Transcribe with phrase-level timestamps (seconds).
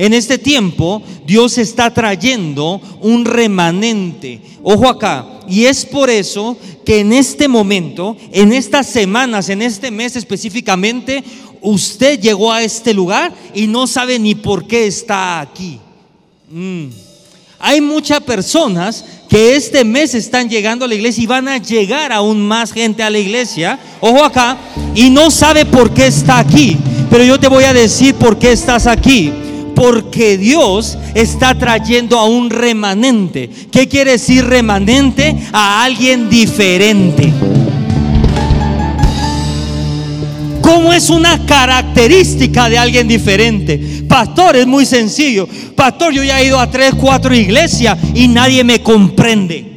[0.00, 4.40] En este tiempo Dios está trayendo un remanente.
[4.62, 5.26] Ojo acá.
[5.46, 11.22] Y es por eso que en este momento, en estas semanas, en este mes específicamente,
[11.60, 15.78] usted llegó a este lugar y no sabe ni por qué está aquí.
[16.50, 16.86] Mm.
[17.58, 22.10] Hay muchas personas que este mes están llegando a la iglesia y van a llegar
[22.10, 24.56] aún más gente a la iglesia, ojo acá,
[24.94, 26.78] y no sabe por qué está aquí.
[27.10, 29.30] Pero yo te voy a decir por qué estás aquí.
[29.74, 33.48] Porque Dios está trayendo a un remanente.
[33.70, 35.36] ¿Qué quiere decir remanente?
[35.52, 37.32] A alguien diferente.
[40.60, 44.04] ¿Cómo es una característica de alguien diferente?
[44.08, 45.48] Pastor, es muy sencillo.
[45.74, 49.69] Pastor, yo ya he ido a tres, cuatro iglesias y nadie me comprende.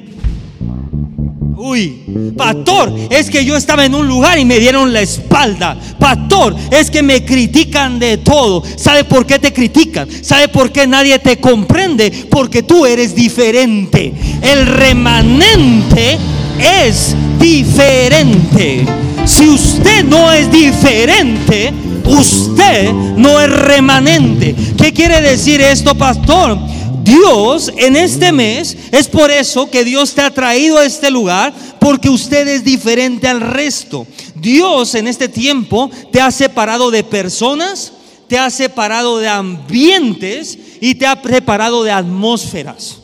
[1.55, 5.77] Uy, pastor, es que yo estaba en un lugar y me dieron la espalda.
[5.99, 8.63] Pastor, es que me critican de todo.
[8.75, 10.07] ¿Sabe por qué te critican?
[10.23, 12.11] ¿Sabe por qué nadie te comprende?
[12.29, 14.13] Porque tú eres diferente.
[14.41, 16.17] El remanente
[16.59, 18.85] es diferente.
[19.25, 21.71] Si usted no es diferente,
[22.05, 24.55] usted no es remanente.
[24.77, 26.57] ¿Qué quiere decir esto, pastor?
[27.03, 31.53] Dios en este mes, es por eso que Dios te ha traído a este lugar,
[31.79, 34.07] porque usted es diferente al resto.
[34.35, 37.91] Dios en este tiempo te ha separado de personas,
[38.27, 42.97] te ha separado de ambientes y te ha preparado de atmósferas.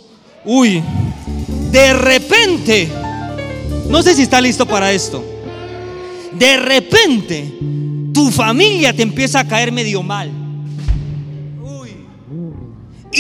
[0.46, 0.82] Uy,
[1.72, 2.90] de repente,
[3.90, 5.24] no sé si está listo para esto.
[6.34, 7.54] De repente,
[8.14, 10.39] tu familia te empieza a caer medio mal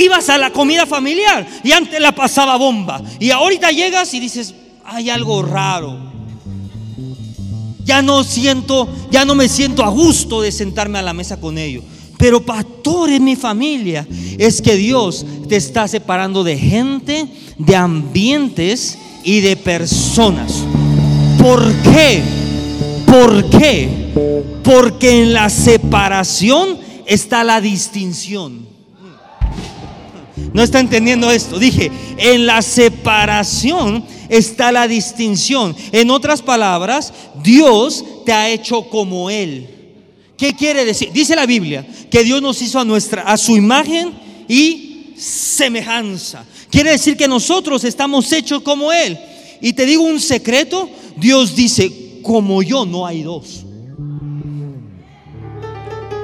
[0.06, 3.02] ibas a la comida familiar y antes la pasaba bomba.
[3.20, 4.54] Y ahorita llegas y dices,
[4.86, 5.98] hay algo raro.
[7.84, 11.58] Ya no siento, ya no me siento a gusto de sentarme a la mesa con
[11.58, 11.84] ellos.
[12.18, 14.06] Pero pastor en mi familia
[14.38, 20.64] es que Dios te está separando de gente, de ambientes y de personas.
[21.42, 22.22] ¿Por qué?
[23.06, 23.90] ¿Por qué?
[24.64, 28.69] Porque en la separación está la distinción.
[30.54, 31.60] No está entendiendo esto.
[31.60, 35.76] Dije, en la separación está la distinción.
[35.92, 39.68] En otras palabras, Dios te ha hecho como Él.
[40.38, 41.12] ¿Qué quiere decir?
[41.12, 44.14] Dice la Biblia que Dios nos hizo a nuestra, a su imagen
[44.48, 46.46] y semejanza.
[46.72, 49.20] Quiere decir que nosotros estamos hechos como Él.
[49.62, 53.66] Y te digo un secreto, Dios dice, como yo no hay dos.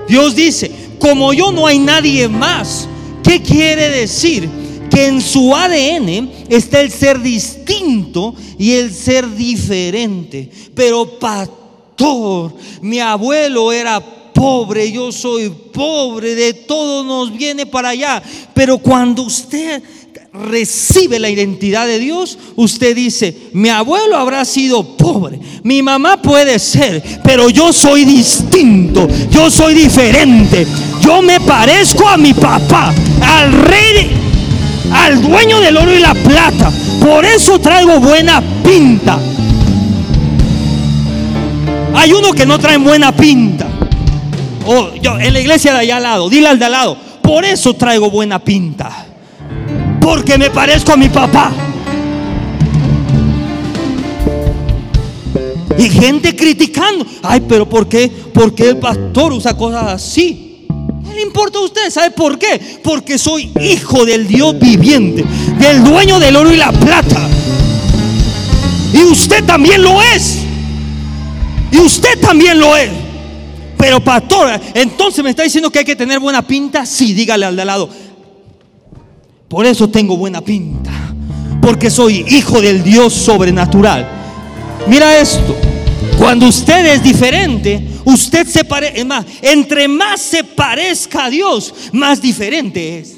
[0.08, 2.88] Dios dice, como yo no hay nadie más.
[3.26, 4.48] ¿Qué quiere decir?
[4.92, 10.48] Que en su ADN está el ser distinto y el ser diferente.
[10.76, 18.22] Pero pastor, mi abuelo era pobre, yo soy pobre, de todo nos viene para allá.
[18.54, 19.82] Pero cuando usted
[20.32, 26.60] recibe la identidad de Dios, usted dice, mi abuelo habrá sido pobre, mi mamá puede
[26.60, 30.68] ser, pero yo soy distinto, yo soy diferente,
[31.06, 34.12] yo me parezco a mi papá, al rey,
[34.92, 36.72] al dueño del oro y la plata,
[37.02, 39.18] por eso traigo buena pinta.
[41.96, 43.68] Hay uno que no trae buena pinta.
[44.66, 47.46] Oh, yo, en la iglesia de allá al lado, dile al de al lado, por
[47.46, 49.06] eso traigo buena pinta
[50.06, 51.52] porque me parezco a mi papá.
[55.80, 57.04] Y gente criticando.
[57.24, 58.08] Ay, pero ¿por qué?
[58.08, 60.45] ¿Por qué el pastor usa cosas así?
[61.06, 62.80] No le importa a usted, ¿sabe por qué?
[62.84, 65.24] Porque soy hijo del Dios viviente,
[65.60, 67.30] del dueño del oro y la plata.
[68.94, 70.40] Y usted también lo es.
[71.72, 72.90] Y usted también lo es.
[73.78, 76.86] Pero pastor, entonces me está diciendo que hay que tener buena pinta.
[76.86, 77.90] Sí, dígale al de lado
[79.56, 80.92] por eso tengo buena pinta.
[81.62, 84.06] Porque soy hijo del Dios sobrenatural.
[84.88, 85.56] Mira esto.
[86.26, 92.20] Cuando usted es diferente, usted se parece, más, entre más se parezca a Dios, más
[92.20, 93.18] diferente es.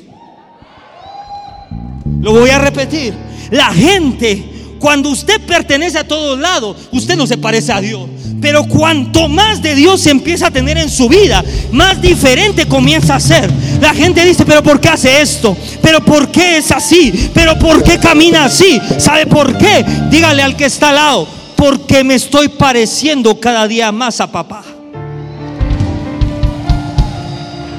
[2.19, 3.13] Lo voy a repetir.
[3.49, 4.43] La gente
[4.77, 8.09] cuando usted pertenece a todos lados, usted no se parece a Dios.
[8.41, 13.15] Pero cuanto más de Dios se empieza a tener en su vida, más diferente comienza
[13.15, 13.49] a ser.
[13.79, 15.55] La gente dice, pero ¿por qué hace esto?
[15.81, 17.31] ¿Pero por qué es así?
[17.33, 18.81] ¿Pero por qué camina así?
[18.97, 19.85] ¿Sabe por qué?
[20.11, 24.63] Dígale al que está al lado, porque me estoy pareciendo cada día más a papá.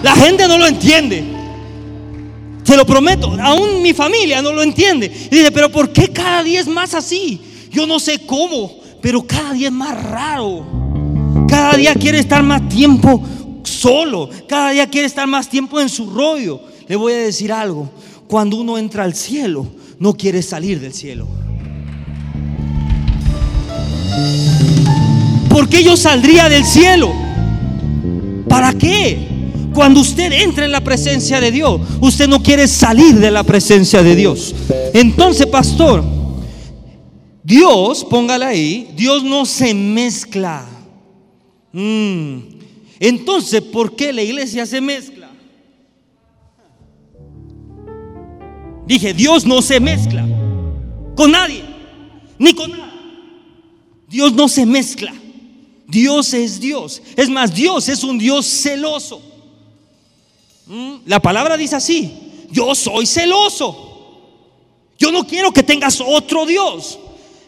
[0.03, 1.25] La gente no lo entiende.
[2.65, 5.07] Se lo prometo, aún mi familia no lo entiende.
[5.31, 7.41] Y dice, pero ¿por qué cada día es más así?
[7.71, 10.67] Yo no sé cómo, pero cada día es más raro.
[11.49, 13.23] Cada día quiere estar más tiempo
[13.63, 14.29] solo.
[14.47, 16.61] Cada día quiere estar más tiempo en su rollo.
[16.87, 17.89] le voy a decir algo.
[18.27, 19.67] Cuando uno entra al cielo,
[19.99, 21.27] no quiere salir del cielo.
[25.59, 27.13] ¿Por qué yo saldría del cielo?
[28.49, 29.19] ¿Para qué?
[29.75, 34.01] Cuando usted entra en la presencia de Dios, usted no quiere salir de la presencia
[34.01, 34.55] de Dios.
[34.95, 36.05] Entonces, pastor,
[37.43, 40.65] Dios, póngala ahí, Dios no se mezcla.
[41.73, 42.39] Mm.
[43.01, 45.29] Entonces, ¿por qué la iglesia se mezcla?
[48.87, 50.25] Dije, Dios no se mezcla
[51.17, 51.65] con nadie,
[52.39, 52.95] ni con nada.
[54.07, 55.13] Dios no se mezcla.
[55.88, 57.02] Dios es Dios.
[57.17, 59.20] Es más, Dios es un Dios celoso.
[60.67, 62.12] Mm, la palabra dice así,
[62.52, 63.87] yo soy celoso.
[64.99, 66.99] Yo no quiero que tengas otro Dios.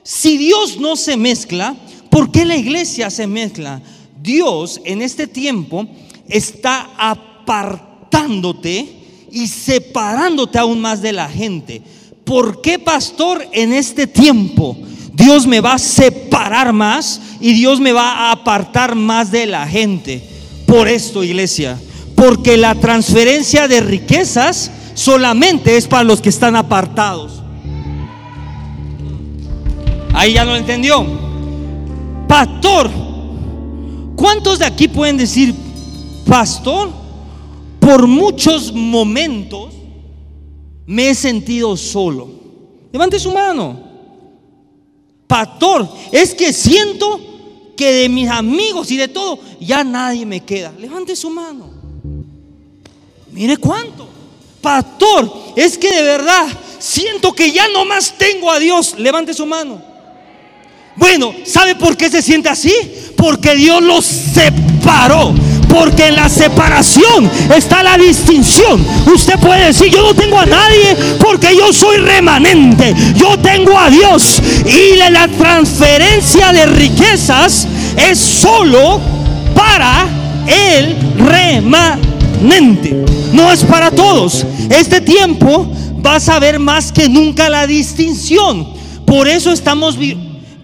[0.02, 1.76] Si Dios no se mezcla,
[2.08, 3.82] ¿por qué la iglesia se mezcla?
[4.22, 5.86] Dios en este tiempo
[6.26, 8.88] está apartándote
[9.30, 11.82] y separándote aún más de la gente.
[12.24, 14.76] ¿Por qué, pastor, en este tiempo
[15.20, 19.66] Dios me va a separar más y Dios me va a apartar más de la
[19.66, 20.26] gente?
[20.66, 21.78] Por esto, iglesia,
[22.14, 27.42] porque la transferencia de riquezas solamente es para los que están apartados.
[30.14, 31.04] Ahí ya no lo entendió.
[32.26, 32.90] Pastor,
[34.16, 35.54] ¿cuántos de aquí pueden decir,
[36.26, 36.90] pastor?
[37.78, 39.74] Por muchos momentos
[40.86, 42.30] me he sentido solo.
[42.90, 43.89] Levante su mano.
[45.30, 47.20] Pastor, es que siento
[47.76, 50.72] que de mis amigos y de todo ya nadie me queda.
[50.76, 51.70] Levante su mano.
[53.30, 54.08] Mire cuánto.
[54.60, 56.48] Pastor, es que de verdad
[56.80, 58.96] siento que ya no más tengo a Dios.
[58.98, 59.80] Levante su mano.
[60.96, 62.74] Bueno, ¿sabe por qué se siente así?
[63.16, 65.32] Porque Dios los separó.
[65.70, 68.84] Porque en la separación está la distinción.
[69.06, 72.94] Usted puede decir, yo no tengo a nadie porque yo soy remanente.
[73.14, 74.42] Yo tengo a Dios.
[74.66, 79.00] Y la transferencia de riquezas es solo
[79.54, 80.06] para
[80.46, 83.04] el remanente.
[83.32, 84.44] No es para todos.
[84.68, 88.68] Este tiempo vas a ver más que nunca la distinción.
[89.06, 89.96] Por eso estamos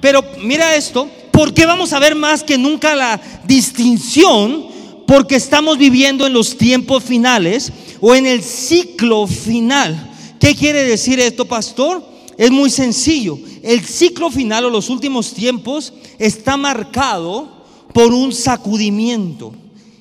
[0.00, 4.75] pero mira esto, ¿por qué vamos a ver más que nunca la distinción?
[5.06, 10.12] Porque estamos viviendo en los tiempos finales o en el ciclo final.
[10.40, 12.04] ¿Qué quiere decir esto, pastor?
[12.36, 13.38] Es muy sencillo.
[13.62, 19.54] El ciclo final o los últimos tiempos está marcado por un sacudimiento.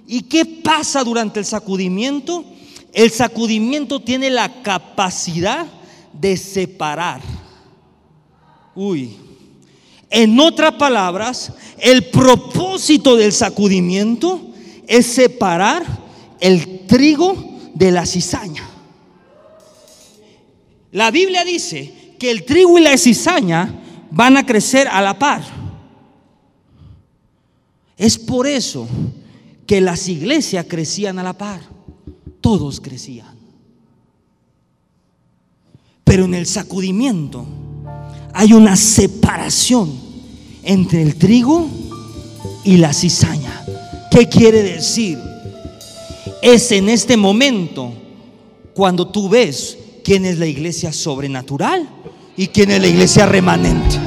[0.08, 2.44] ¿Y qué pasa durante el sacudimiento?
[2.94, 5.66] El sacudimiento tiene la capacidad
[6.14, 7.22] de separar.
[8.76, 9.16] Uy,
[10.10, 14.54] en otras palabras, el propósito del sacudimiento
[14.88, 15.84] es separar
[16.40, 17.36] el trigo
[17.74, 18.68] de la cizaña.
[20.92, 25.44] La Biblia dice que el trigo y la cizaña van a crecer a la par.
[27.98, 28.88] Es por eso
[29.68, 31.62] que las iglesias crecían a la par.
[32.40, 33.36] Todos crecían.
[36.04, 37.46] Pero en el sacudimiento
[38.34, 39.92] hay una separación
[40.64, 41.68] entre el trigo
[42.64, 43.55] y la cizaña.
[44.16, 45.20] ¿Qué quiere decir?
[46.42, 47.92] Es en este momento
[48.74, 51.86] cuando tú ves quién es la iglesia sobrenatural
[52.38, 53.98] y quién es la iglesia remanente.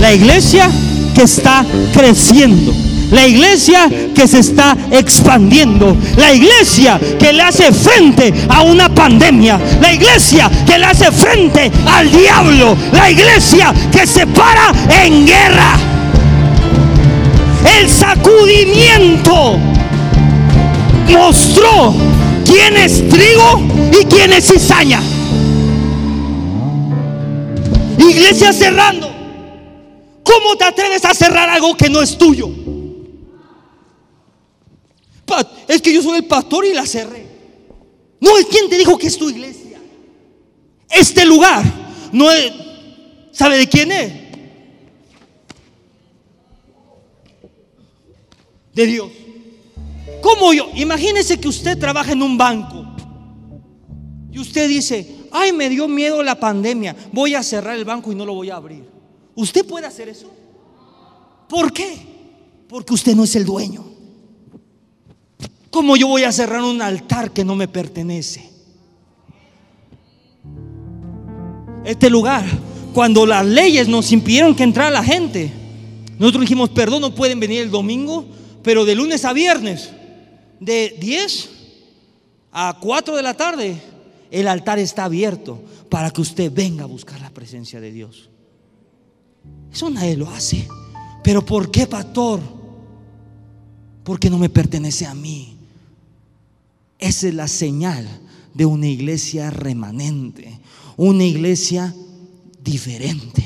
[0.00, 0.70] La iglesia
[1.14, 2.72] que está creciendo
[3.10, 5.96] la iglesia que se está expandiendo.
[6.16, 9.60] La iglesia que le hace frente a una pandemia.
[9.80, 12.76] La iglesia que le hace frente al diablo.
[12.92, 14.72] La iglesia que se para
[15.04, 15.93] en guerra.
[17.64, 19.58] El sacudimiento
[21.08, 21.94] mostró
[22.44, 23.62] quién es trigo
[24.00, 25.00] y quién es cizaña.
[27.98, 29.10] Iglesia cerrando.
[30.22, 32.50] ¿Cómo te atreves a cerrar algo que no es tuyo?
[35.66, 37.26] es que yo soy el pastor y la cerré.
[38.20, 39.78] No es quien te dijo que es tu iglesia.
[40.88, 41.64] Este lugar
[42.12, 42.52] no es,
[43.32, 44.12] ¿sabe de quién es?
[48.74, 49.10] De Dios.
[50.20, 50.68] ¿Cómo yo?
[50.74, 52.84] Imagínese que usted trabaja en un banco
[54.32, 58.14] y usted dice, ay, me dio miedo la pandemia, voy a cerrar el banco y
[58.14, 58.84] no lo voy a abrir.
[59.34, 60.32] ¿Usted puede hacer eso?
[61.48, 61.96] ¿Por qué?
[62.68, 63.84] Porque usted no es el dueño.
[65.70, 68.48] ¿Cómo yo voy a cerrar un altar que no me pertenece?
[71.84, 72.44] Este lugar,
[72.94, 75.52] cuando las leyes nos impidieron que entrara la gente,
[76.18, 78.24] nosotros dijimos, perdón, no pueden venir el domingo,
[78.64, 79.90] pero de lunes a viernes,
[80.58, 81.50] de 10
[82.50, 83.76] a 4 de la tarde,
[84.30, 88.30] el altar está abierto para que usted venga a buscar la presencia de Dios.
[89.70, 90.66] Eso nadie lo hace.
[91.22, 92.40] Pero ¿por qué, pastor?
[94.02, 95.58] Porque no me pertenece a mí.
[96.98, 98.08] Esa es la señal
[98.54, 100.58] de una iglesia remanente,
[100.96, 101.94] una iglesia
[102.62, 103.44] diferente.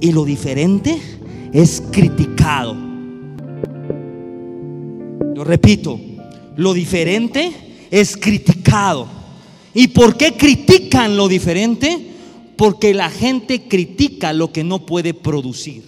[0.00, 1.00] Y lo diferente
[1.52, 2.93] es criticado.
[5.34, 5.98] Lo repito,
[6.56, 9.08] lo diferente es criticado.
[9.74, 12.12] ¿Y por qué critican lo diferente?
[12.56, 15.82] Porque la gente critica lo que no puede producir.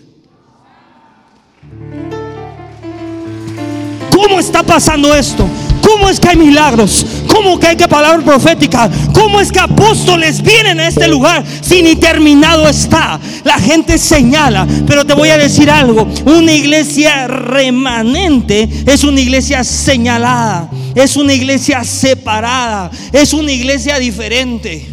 [4.10, 5.46] ¿Cómo está pasando esto?
[5.86, 7.06] ¿Cómo es que hay milagros?
[7.28, 8.90] ¿Cómo que hay que palabra profética?
[9.14, 13.20] ¿Cómo es que apóstoles vienen a este lugar si ni terminado está?
[13.44, 19.62] La gente señala, pero te voy a decir algo, una iglesia remanente es una iglesia
[19.62, 24.84] señalada, es una iglesia separada, es una iglesia diferente.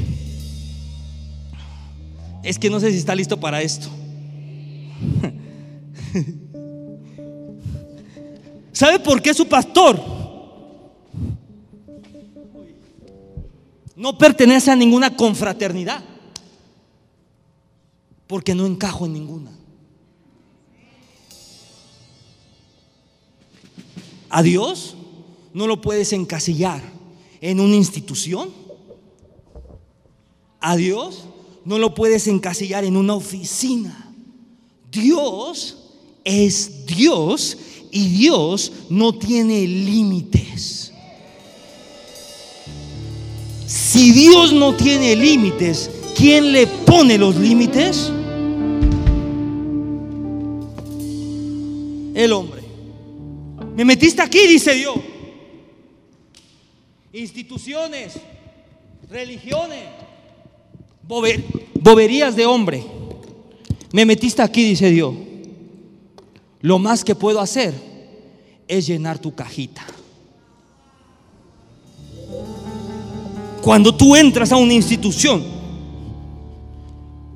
[2.44, 3.90] Es que no sé si está listo para esto.
[8.74, 10.23] ¿Sabe por qué su pastor
[13.96, 16.04] no pertenece a ninguna confraternidad?
[18.28, 19.52] Porque no encajo en ninguna.
[24.30, 24.96] A Dios
[25.54, 26.82] no lo puedes encasillar
[27.40, 28.50] en una institución.
[30.60, 31.26] A Dios
[31.66, 34.12] no lo puedes encasillar en una oficina.
[34.92, 35.78] Dios
[36.24, 37.58] es Dios
[37.92, 40.83] y Dios no tiene límites.
[43.94, 48.12] Si Dios no tiene límites, ¿quién le pone los límites?
[52.16, 52.64] El hombre.
[53.76, 54.96] Me metiste aquí, dice Dios.
[57.14, 58.14] Instituciones,
[59.12, 59.84] religiones,
[61.80, 62.84] boberías de hombre.
[63.92, 65.14] Me metiste aquí, dice Dios.
[66.62, 67.76] Lo más que puedo hacer
[68.68, 69.86] es llenar tu cajita.
[73.64, 75.42] Cuando tú entras a una institución,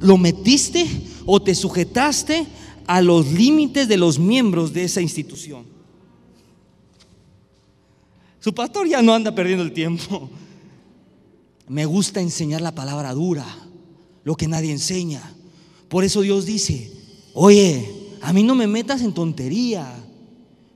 [0.02, 0.86] ¿lo metiste
[1.26, 2.46] o te sujetaste
[2.86, 5.64] a los límites de los miembros de esa institución?
[8.42, 10.30] Su pastor ya no anda perdiendo el tiempo.
[11.70, 13.46] Me gusta enseñar la palabra dura,
[14.26, 15.34] lo que nadie enseña.
[15.88, 16.92] Por eso Dios dice,
[17.36, 17.90] oye,
[18.22, 19.96] a mí no me metas en tontería.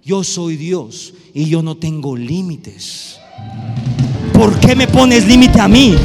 [0.02, 3.20] Yo soy Dios y yo no tengo límites.
[4.42, 5.96] ¿Por qué me pones límite a mí?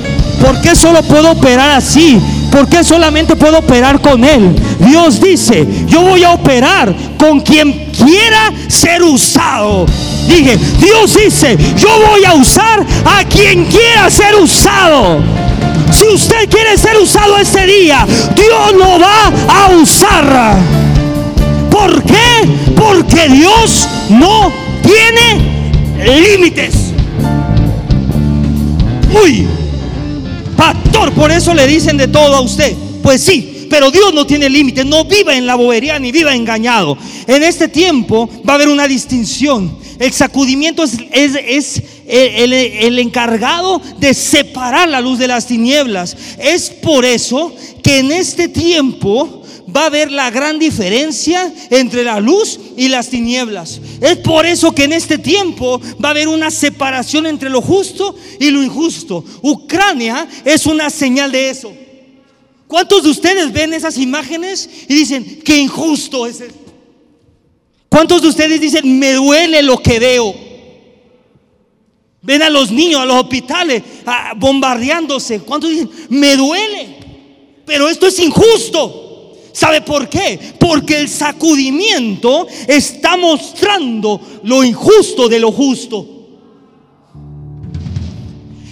[0.43, 2.21] ¿Por qué solo puedo operar así?
[2.53, 4.55] ¿Por qué solamente puedo operar con Él?
[4.79, 9.87] Dios dice, yo voy a operar con quien quiera ser usado.
[10.29, 15.23] Dije, Dios dice, yo voy a usar a quien quiera ser usado.
[15.91, 20.59] Si usted quiere ser usado ese día, Dios lo va a usar.
[21.71, 22.47] ¿Por qué?
[22.77, 24.53] Porque Dios no
[24.83, 26.87] tiene límites.
[29.13, 29.47] Uy,
[30.57, 32.75] pastor, por eso le dicen de todo a usted.
[33.03, 34.85] Pues sí, pero Dios no tiene límites.
[34.85, 36.97] No viva en la bobería ni viva engañado.
[37.27, 39.77] En este tiempo va a haber una distinción.
[39.99, 46.17] El sacudimiento es, es, el, el, encargado de separar la luz de las tinieblas.
[46.39, 49.43] Es por eso que en este tiempo
[49.75, 53.81] va a haber la gran diferencia entre la luz y las tinieblas.
[54.01, 58.15] Es por eso que en este tiempo va a haber una separación entre lo justo
[58.39, 59.25] y lo injusto.
[59.43, 61.73] Ucrania es una señal de eso.
[62.69, 66.59] ¿Cuántos de ustedes ven esas imágenes y dicen, qué injusto es esto?
[67.89, 70.35] ¿Cuántos de ustedes dicen, me duele lo que veo?
[72.23, 73.83] Ven a los niños, a los hospitales,
[74.37, 75.41] bombardeándose.
[75.41, 76.97] ¿Cuántos dicen, me duele?
[77.65, 79.06] Pero esto es injusto.
[79.57, 80.39] ¿Sabe por qué?
[80.61, 86.07] Porque el sacudimiento está mostrando lo injusto de lo justo.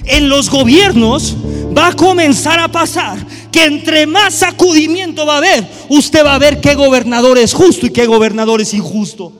[0.04, 1.36] En los gobiernos
[1.74, 3.16] va a comenzar a pasar
[3.50, 7.86] que entre más sacudimiento va a haber, usted va a ver qué gobernador es justo
[7.86, 9.32] y qué gobernador es injusto.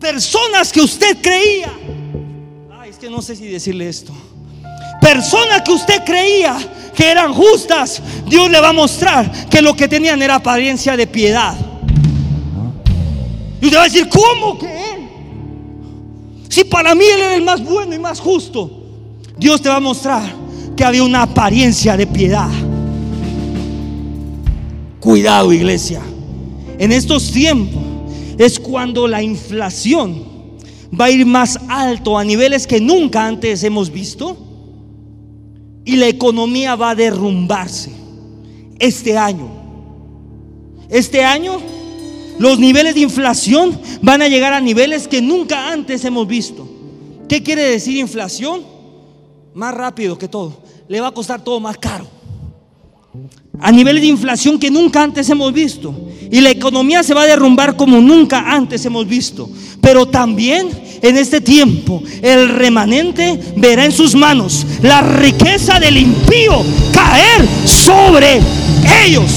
[0.00, 1.70] Personas que usted creía,
[2.80, 4.14] ay, es que no sé si decirle esto.
[5.00, 6.56] Personas que usted creía
[6.94, 11.06] que eran justas, Dios le va a mostrar que lo que tenían era apariencia de
[11.06, 11.54] piedad.
[13.60, 15.08] Y usted va a decir, ¿cómo que él?
[16.48, 18.82] Si para mí él era el más bueno y más justo,
[19.36, 20.22] Dios te va a mostrar
[20.76, 22.50] que había una apariencia de piedad.
[24.98, 26.02] Cuidado, iglesia.
[26.78, 27.82] En estos tiempos
[28.38, 30.24] es cuando la inflación
[30.98, 34.47] va a ir más alto a niveles que nunca antes hemos visto
[35.88, 37.90] y la economía va a derrumbarse
[38.78, 39.48] este año.
[40.90, 41.62] Este año
[42.38, 46.68] los niveles de inflación van a llegar a niveles que nunca antes hemos visto.
[47.26, 48.64] ¿Qué quiere decir inflación?
[49.54, 50.62] Más rápido que todo.
[50.88, 52.06] Le va a costar todo más caro.
[53.58, 55.94] A niveles de inflación que nunca antes hemos visto.
[56.30, 59.48] Y la economía se va a derrumbar como nunca antes hemos visto.
[59.80, 60.68] Pero también
[61.02, 68.40] en este tiempo el remanente verá en sus manos la riqueza del impío caer sobre
[69.04, 69.30] ellos.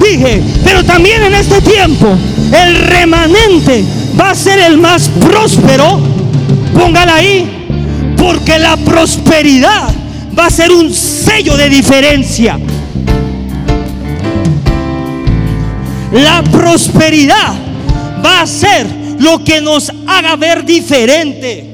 [0.00, 2.16] Dije, pero también en este tiempo
[2.52, 3.84] el remanente
[4.18, 6.00] va a ser el más próspero.
[6.74, 7.46] Póngala ahí,
[8.16, 9.88] porque la prosperidad
[10.38, 12.58] va a ser un sello de diferencia.
[16.12, 17.54] La prosperidad
[18.24, 21.72] va a ser lo que nos haga ver diferente.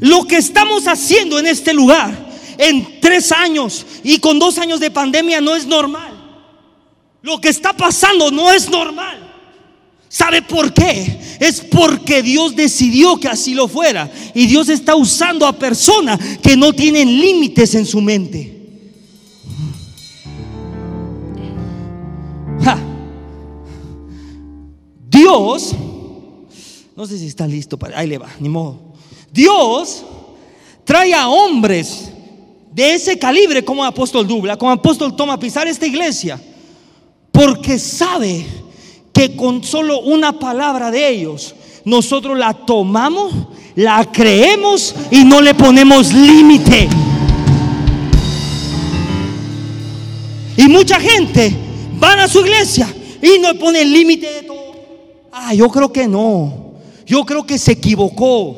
[0.00, 2.24] Lo que estamos haciendo en este lugar
[2.58, 6.12] en tres años y con dos años de pandemia no es normal.
[7.22, 9.20] Lo que está pasando no es normal.
[10.08, 11.18] ¿Sabe por qué?
[11.40, 14.10] Es porque Dios decidió que así lo fuera.
[14.34, 18.54] Y Dios está usando a personas que no tienen límites en su mente.
[25.14, 25.74] Dios,
[26.96, 28.78] no sé si está listo para, ahí le va, ni modo.
[29.32, 30.04] Dios
[30.84, 32.10] trae a hombres
[32.72, 36.40] de ese calibre como apóstol Dubla, como apóstol Toma pisar esta iglesia,
[37.32, 38.46] porque sabe
[39.12, 43.32] que con solo una palabra de ellos, nosotros la tomamos,
[43.74, 46.88] la creemos y no le ponemos límite.
[50.56, 51.56] Y mucha gente
[51.98, 54.74] van a su iglesia y no pone límite de todo.
[55.32, 56.63] Ah, yo creo que no.
[57.14, 58.56] Yo creo que se equivocó.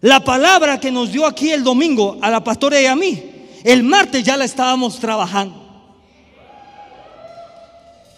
[0.00, 3.22] La palabra que nos dio aquí el domingo a la pastora y a mí,
[3.62, 5.54] el martes ya la estábamos trabajando.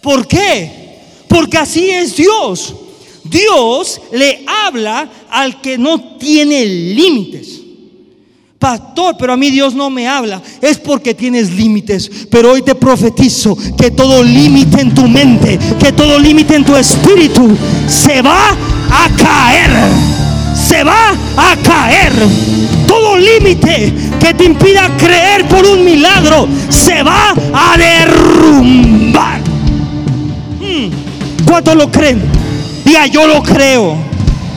[0.01, 0.97] ¿Por qué?
[1.27, 2.73] Porque así es Dios.
[3.23, 7.61] Dios le habla al que no tiene límites.
[8.65, 10.41] Pastor, pero a mí Dios no me habla.
[10.59, 12.09] Es porque tienes límites.
[12.31, 16.75] Pero hoy te profetizo que todo límite en tu mente, que todo límite en tu
[16.75, 17.55] espíritu
[17.87, 18.57] se va
[18.89, 19.69] a caer.
[20.55, 22.11] Se va a caer.
[22.87, 29.41] Todo límite que te impida creer por un milagro se va a derrumbar.
[30.59, 31.45] Hmm.
[31.45, 32.19] ¿Cuántos lo creen?
[32.83, 33.95] Diga, yo lo creo.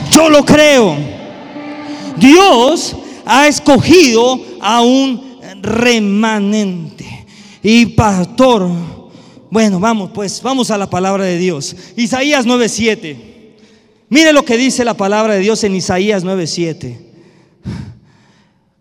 [0.09, 0.97] Yo lo creo.
[2.17, 2.95] Dios
[3.29, 7.05] ha escogido a un remanente.
[7.61, 8.67] Y pastor,
[9.51, 11.75] bueno, vamos pues, vamos a la palabra de Dios.
[11.95, 13.15] Isaías 9:7.
[14.09, 16.97] Mire lo que dice la palabra de Dios en Isaías 9:7.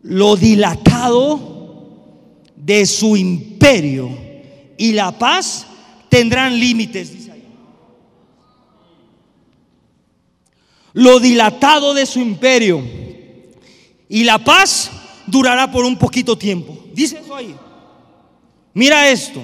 [0.01, 1.99] Lo dilatado
[2.57, 4.09] de su imperio
[4.79, 5.67] y la paz
[6.09, 7.13] tendrán límites.
[10.95, 13.08] Lo dilatado de su imperio
[14.09, 14.90] y la paz
[15.27, 16.77] durará por un poquito tiempo.
[16.92, 17.55] Dice eso ahí.
[18.75, 19.40] Mira esto.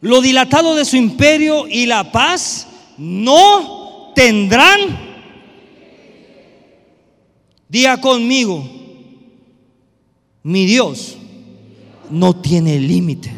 [0.00, 2.66] Lo dilatado de su imperio y la paz
[2.98, 5.14] no tendrán.
[7.68, 8.68] Diga conmigo.
[10.42, 11.16] Mi Dios
[12.10, 13.32] no tiene límites.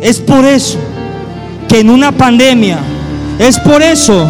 [0.00, 0.78] Es por eso
[1.68, 2.78] que en una pandemia,
[3.38, 4.26] es por eso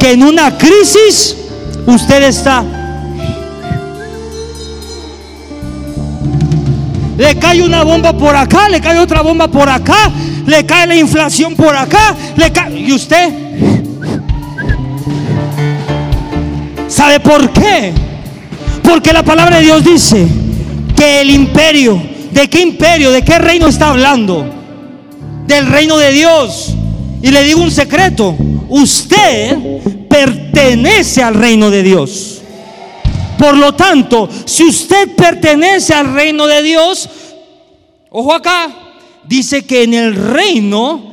[0.00, 1.36] que en una crisis
[1.86, 2.79] usted está
[7.20, 10.10] Le cae una bomba por acá, le cae otra bomba por acá,
[10.46, 12.80] le cae la inflación por acá, le cae...
[12.80, 13.28] ¿Y usted?
[16.88, 17.92] ¿Sabe por qué?
[18.82, 20.26] Porque la palabra de Dios dice
[20.96, 22.02] que el imperio,
[22.32, 23.12] ¿de qué imperio?
[23.12, 24.46] ¿De qué reino está hablando?
[25.46, 26.74] Del reino de Dios.
[27.20, 28.34] Y le digo un secreto,
[28.70, 29.58] usted
[30.08, 32.39] pertenece al reino de Dios.
[33.40, 37.08] Por lo tanto, si usted pertenece al reino de Dios,
[38.10, 38.68] ojo acá,
[39.26, 41.10] dice que en el reino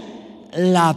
[0.53, 0.93] la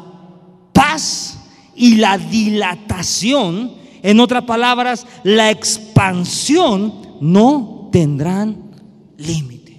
[0.73, 1.38] paz
[1.77, 8.57] y la dilatación, en otras palabras, la expansión, no tendrán
[9.16, 9.79] límite.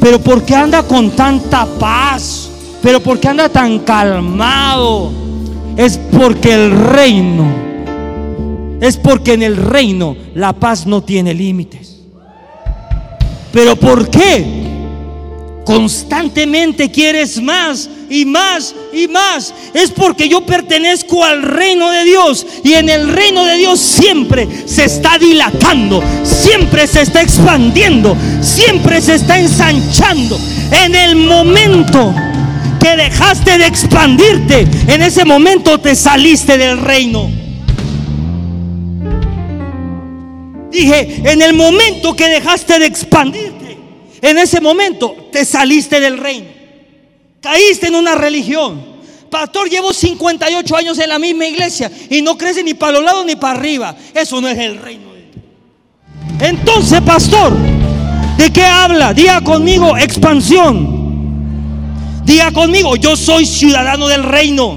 [0.00, 2.50] Pero ¿por qué anda con tanta paz?
[2.82, 5.12] ¿Pero por qué anda tan calmado?
[5.76, 7.63] Es porque el reino
[8.84, 11.96] es porque en el reino la paz no tiene límites.
[13.50, 14.44] Pero ¿por qué?
[15.64, 19.54] Constantemente quieres más y más y más.
[19.72, 24.46] Es porque yo pertenezco al reino de Dios y en el reino de Dios siempre
[24.66, 30.38] se está dilatando, siempre se está expandiendo, siempre se está ensanchando.
[30.84, 32.14] En el momento
[32.82, 37.43] que dejaste de expandirte, en ese momento te saliste del reino.
[40.74, 43.78] Dije, en el momento que dejaste de expandirte,
[44.20, 46.48] en ese momento te saliste del reino.
[47.40, 48.84] Caíste en una religión.
[49.30, 53.24] Pastor, llevo 58 años en la misma iglesia y no crece ni para los lados
[53.24, 53.94] ni para arriba.
[54.12, 55.10] Eso no es el reino.
[56.40, 57.56] Entonces, pastor,
[58.36, 59.14] ¿de qué habla?
[59.14, 61.04] Diga conmigo expansión.
[62.24, 64.76] Diga conmigo, yo soy ciudadano del reino.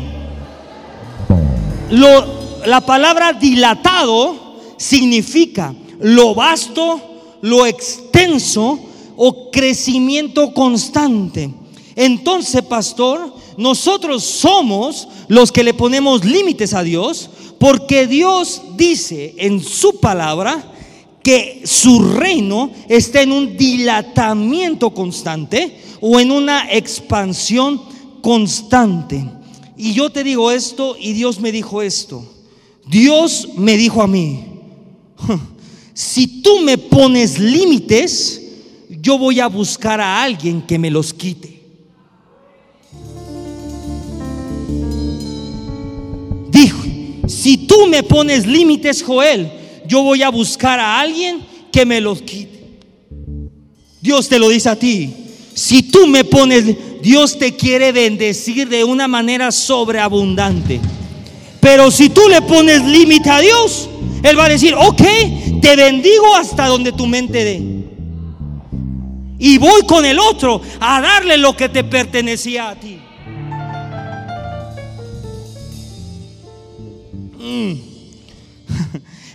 [2.66, 7.02] la palabra dilatado significa lo vasto,
[7.42, 8.80] lo extenso
[9.16, 11.50] o crecimiento constante.
[11.96, 17.30] Entonces, pastor, nosotros somos los que le ponemos límites a Dios
[17.60, 20.74] porque Dios dice en su palabra
[21.24, 27.82] que su reino está en un dilatamiento constante o en una expansión
[28.22, 29.28] constante.
[29.76, 32.24] Y yo te digo esto y Dios me dijo esto.
[32.88, 34.46] Dios me dijo a mí,
[35.98, 38.40] si tú me pones límites,
[39.02, 41.60] yo voy a buscar a alguien que me los quite.
[46.52, 46.84] Dijo,
[47.28, 49.52] si tú me pones límites, Joel,
[49.88, 52.78] yo voy a buscar a alguien que me los quite.
[54.00, 55.12] Dios te lo dice a ti.
[55.56, 60.80] Si tú me pones, Dios te quiere bendecir de una manera sobreabundante.
[61.60, 63.90] Pero si tú le pones límite a Dios,
[64.24, 65.02] Él va a decir, ok,
[65.62, 67.62] te bendigo hasta donde tu mente dé.
[69.40, 73.00] Y voy con el otro a darle lo que te pertenecía a ti.
[77.40, 77.74] Mm.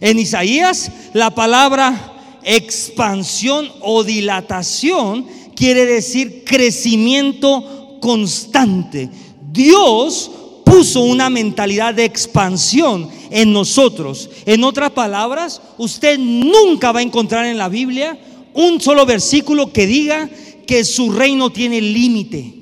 [0.01, 9.09] En Isaías la palabra expansión o dilatación quiere decir crecimiento constante.
[9.53, 10.31] Dios
[10.73, 14.31] puso una mentalidad de expansión en nosotros.
[14.47, 18.19] En otras palabras, usted nunca va a encontrar en la Biblia
[18.55, 20.31] un solo versículo que diga
[20.67, 22.55] que su reino tiene límite.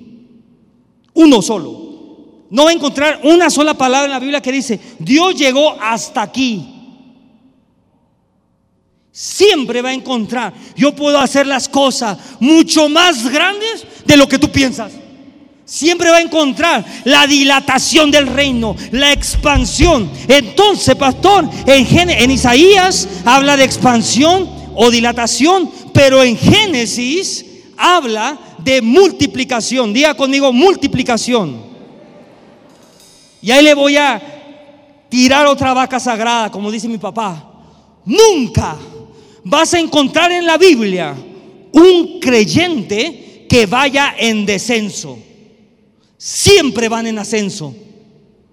[1.15, 2.47] Uno solo.
[2.51, 6.23] No va a encontrar una sola palabra en la Biblia que dice, Dios llegó hasta
[6.23, 6.67] aquí.
[9.13, 14.39] Siempre va a encontrar, yo puedo hacer las cosas mucho más grandes de lo que
[14.39, 14.95] tú piensas.
[15.71, 20.11] Siempre va a encontrar la dilatación del reino, la expansión.
[20.27, 29.93] Entonces, pastor, en, Isaías habla de expansión o dilatación, pero en Génesis habla de multiplicación.
[29.93, 31.63] Diga conmigo multiplicación.
[33.41, 34.21] Y ahí le voy a
[35.09, 37.49] tirar otra vaca sagrada, como dice mi papá.
[38.05, 38.77] Nunca
[39.45, 41.15] vas a encontrar en la Biblia
[41.71, 45.30] un creyente que vaya en descenso
[46.21, 47.75] siempre van en ascenso.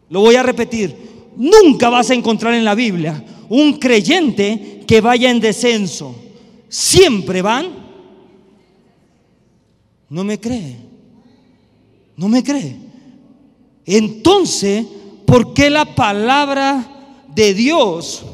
[0.09, 0.95] Lo voy a repetir.
[1.35, 6.15] Nunca vas a encontrar en la Biblia un creyente que vaya en descenso.
[6.69, 7.67] Siempre van.
[10.09, 10.77] No me cree.
[12.15, 12.77] No me cree.
[13.85, 14.85] Entonces,
[15.25, 18.25] ¿por qué la palabra de Dios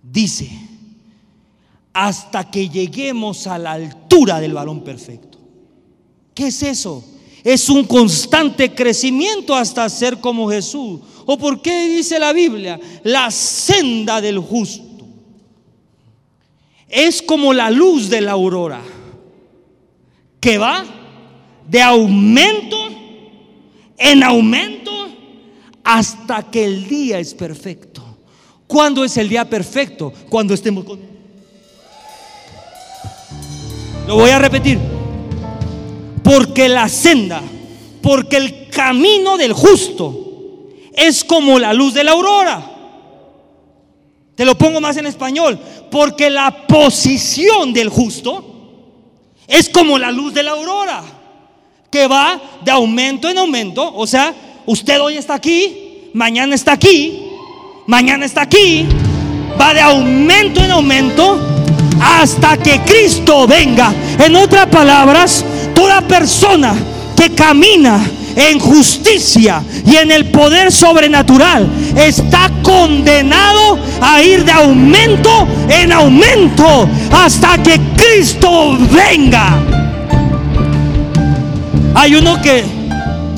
[0.00, 0.48] dice
[1.92, 5.37] hasta que lleguemos a la altura del varón perfecto?
[6.38, 7.02] ¿Qué es eso?
[7.42, 11.00] Es un constante crecimiento hasta ser como Jesús.
[11.26, 12.78] ¿O por qué dice la Biblia?
[13.02, 14.84] La senda del justo.
[16.88, 18.80] Es como la luz de la aurora,
[20.38, 20.84] que va
[21.68, 22.86] de aumento
[23.96, 24.92] en aumento
[25.82, 28.16] hasta que el día es perfecto.
[28.68, 30.12] ¿Cuándo es el día perfecto?
[30.30, 31.00] Cuando estemos con.
[34.06, 34.97] Lo voy a repetir
[36.28, 37.40] porque la senda,
[38.02, 42.70] porque el camino del justo es como la luz de la aurora.
[44.34, 45.58] Te lo pongo más en español,
[45.90, 48.44] porque la posición del justo
[49.46, 51.02] es como la luz de la aurora,
[51.90, 53.90] que va de aumento en aumento.
[53.94, 54.34] O sea,
[54.66, 57.22] usted hoy está aquí, mañana está aquí,
[57.86, 58.86] mañana está aquí,
[59.58, 61.40] va de aumento en aumento
[62.02, 63.94] hasta que Cristo venga.
[64.18, 65.42] En otras palabras,
[65.78, 66.74] Toda persona
[67.16, 75.46] que camina en justicia y en el poder sobrenatural está condenado a ir de aumento
[75.68, 79.56] en aumento hasta que Cristo venga.
[81.94, 82.64] Hay uno que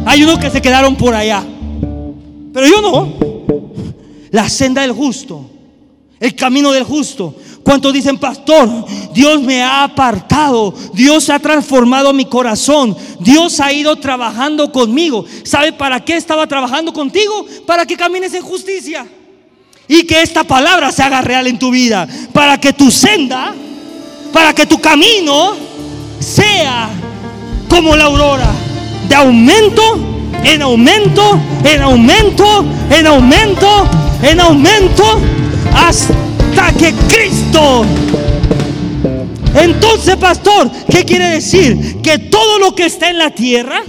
[0.07, 1.45] hay uno que se quedaron por allá.
[2.55, 3.13] Pero yo no.
[4.31, 5.45] La senda del justo,
[6.19, 7.35] el camino del justo.
[7.63, 8.69] ¿Cuántos dicen, pastor?
[9.13, 15.25] Dios me ha apartado, Dios ha transformado mi corazón, Dios ha ido trabajando conmigo.
[15.45, 17.47] ¿Sabe para qué estaba trabajando contigo?
[17.67, 19.07] Para que camines en justicia
[19.87, 22.09] y que esta palabra se haga real en tu vida.
[22.33, 23.55] Para que tu senda,
[24.33, 25.55] para que tu camino
[26.19, 26.89] sea
[27.69, 28.51] como la aurora,
[29.09, 30.11] de aumento
[30.45, 33.89] en aumento, en aumento, en aumento,
[34.23, 35.21] en aumento,
[35.75, 36.20] hasta
[36.79, 37.85] que Cristo.
[39.55, 42.01] Entonces, pastor, ¿qué quiere decir?
[42.03, 43.83] Que todo lo que está en la tierra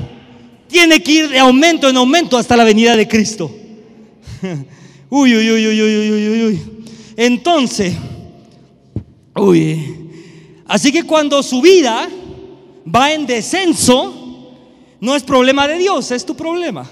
[0.67, 3.52] tiene que ir de aumento en aumento hasta la venida de Cristo.
[5.10, 6.62] Uy, uy, uy, uy, uy, uy, uy.
[7.17, 7.93] Entonces,
[9.36, 10.10] uy.
[10.65, 12.08] Así que cuando su vida
[12.88, 14.21] va en descenso,
[15.02, 16.89] no es problema de Dios, es tu problema.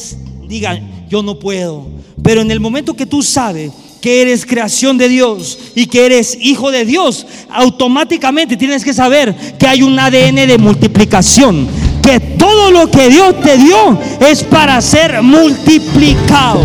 [0.49, 1.89] diga, yo no puedo.
[2.23, 3.71] Pero en el momento que tú sabes
[4.05, 9.35] que eres creación de Dios y que eres hijo de Dios, automáticamente tienes que saber
[9.57, 11.67] que hay un ADN de multiplicación,
[12.03, 16.61] que todo lo que Dios te dio es para ser multiplicado.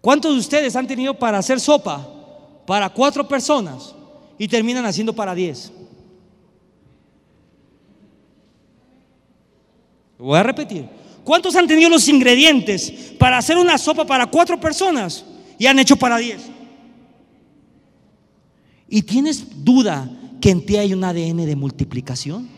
[0.00, 2.08] ¿Cuántos de ustedes han tenido para hacer sopa
[2.64, 3.92] para cuatro personas
[4.38, 5.72] y terminan haciendo para diez?
[10.16, 10.88] Voy a repetir.
[11.24, 15.24] ¿Cuántos han tenido los ingredientes para hacer una sopa para cuatro personas
[15.60, 16.40] y han hecho para 10.
[18.88, 22.48] ¿Y tienes duda que en ti hay un ADN de multiplicación?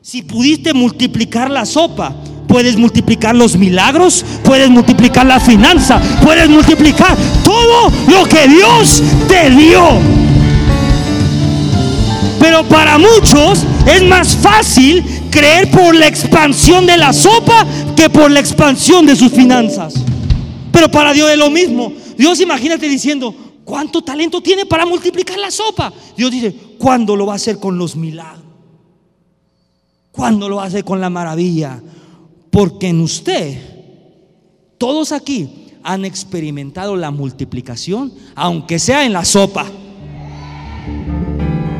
[0.00, 2.14] Si pudiste multiplicar la sopa,
[2.46, 9.50] puedes multiplicar los milagros, puedes multiplicar la finanza, puedes multiplicar todo lo que Dios te
[9.50, 9.84] dio.
[12.38, 18.30] Pero para muchos es más fácil creer por la expansión de la sopa que por
[18.30, 20.04] la expansión de sus finanzas.
[20.72, 21.92] Pero para Dios es lo mismo.
[22.16, 25.92] Dios imagínate diciendo, ¿cuánto talento tiene para multiplicar la sopa?
[26.16, 28.44] Dios dice, ¿cuándo lo va a hacer con los milagros?
[30.12, 31.80] ¿Cuándo lo va a hacer con la maravilla?
[32.50, 33.58] Porque en usted,
[34.76, 35.48] todos aquí
[35.82, 39.66] han experimentado la multiplicación, aunque sea en la sopa.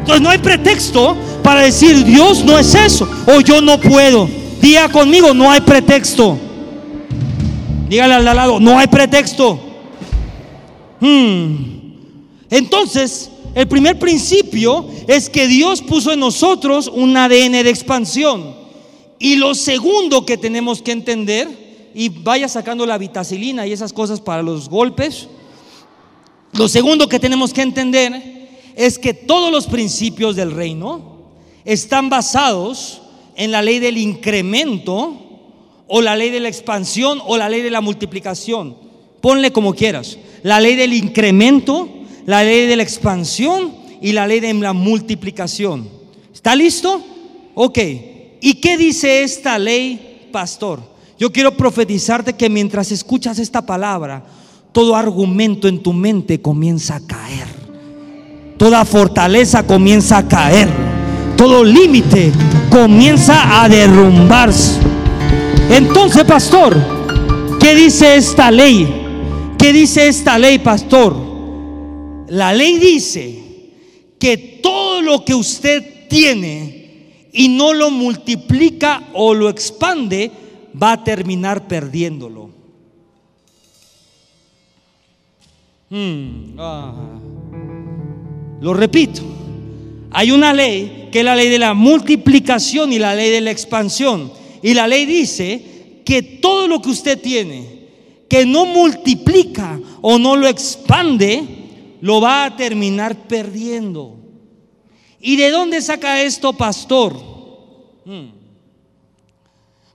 [0.01, 4.29] Entonces no hay pretexto para decir Dios no es eso o yo no puedo.
[4.61, 6.39] Día conmigo, no hay pretexto.
[7.91, 9.59] Dígale al lado, no hay pretexto.
[11.01, 11.57] Hmm.
[12.49, 18.55] Entonces, el primer principio es que Dios puso en nosotros un ADN de expansión.
[19.19, 24.21] Y lo segundo que tenemos que entender, y vaya sacando la vitacilina y esas cosas
[24.21, 25.27] para los golpes,
[26.53, 31.25] lo segundo que tenemos que entender es que todos los principios del reino
[31.65, 33.03] están basados
[33.35, 35.30] en la ley del incremento
[35.93, 38.77] o la ley de la expansión o la ley de la multiplicación.
[39.21, 40.17] Ponle como quieras.
[40.43, 41.89] la ley del incremento,
[42.25, 45.87] la ley de la expansión y la ley de la multiplicación.
[46.33, 47.03] ¿Está listo?
[47.55, 47.79] Ok.
[48.41, 50.81] ¿Y qué dice esta ley, pastor?
[51.19, 54.25] Yo quiero profetizarte que mientras escuchas esta palabra,
[54.73, 57.49] todo argumento en tu mente comienza a caer.
[58.57, 60.69] Toda fortaleza comienza a caer.
[61.37, 62.33] Todo límite
[62.71, 64.79] comienza a derrumbarse.
[65.71, 66.77] Entonces, pastor,
[67.61, 68.89] ¿qué dice esta ley?
[69.57, 71.15] ¿Qué dice esta ley, pastor?
[72.29, 73.41] La ley dice
[74.19, 80.33] que todo lo que usted tiene y no lo multiplica o lo expande,
[80.81, 82.51] va a terminar perdiéndolo.
[85.89, 86.95] Hmm, ah.
[88.61, 89.23] Lo repito,
[90.11, 93.53] hay una ley que es la ley de la multiplicación y la ley de la
[93.53, 94.40] expansión.
[94.63, 97.89] Y la ley dice que todo lo que usted tiene,
[98.29, 104.17] que no multiplica o no lo expande, lo va a terminar perdiendo.
[105.21, 107.15] ¿Y de dónde saca esto, pastor?
[108.05, 108.31] Hmm.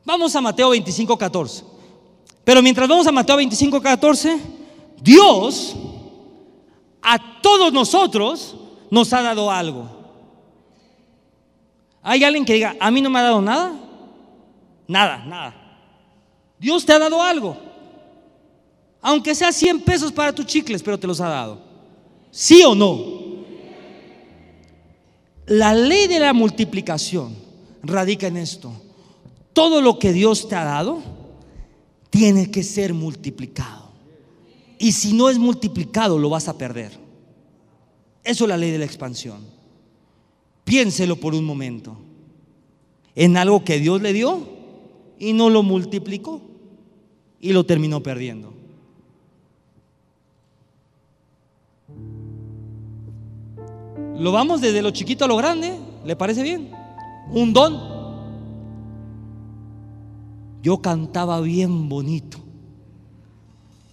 [0.03, 1.63] Vamos a Mateo 25, 14.
[2.43, 4.39] Pero mientras vamos a Mateo 25, 14,
[5.01, 5.75] Dios
[7.01, 8.55] a todos nosotros
[8.91, 9.89] nos ha dado algo.
[12.03, 13.73] ¿Hay alguien que diga, a mí no me ha dado nada?
[14.87, 15.65] Nada, nada.
[16.59, 17.57] Dios te ha dado algo.
[19.01, 21.61] Aunque sea 100 pesos para tus chicles, pero te los ha dado.
[22.31, 23.25] ¿Sí o no?
[25.47, 27.35] La ley de la multiplicación
[27.83, 28.73] radica en esto.
[29.53, 31.03] Todo lo que Dios te ha dado
[32.09, 33.91] tiene que ser multiplicado.
[34.79, 36.91] Y si no es multiplicado, lo vas a perder.
[38.23, 39.37] Eso es la ley de la expansión.
[40.63, 41.95] Piénselo por un momento.
[43.15, 44.54] En algo que Dios le dio
[45.19, 46.41] y no lo multiplicó
[47.39, 48.53] y lo terminó perdiendo.
[54.17, 56.71] Lo vamos desde lo chiquito a lo grande, ¿le parece bien?
[57.31, 57.95] Un don.
[60.63, 62.39] Yo cantaba bien bonito,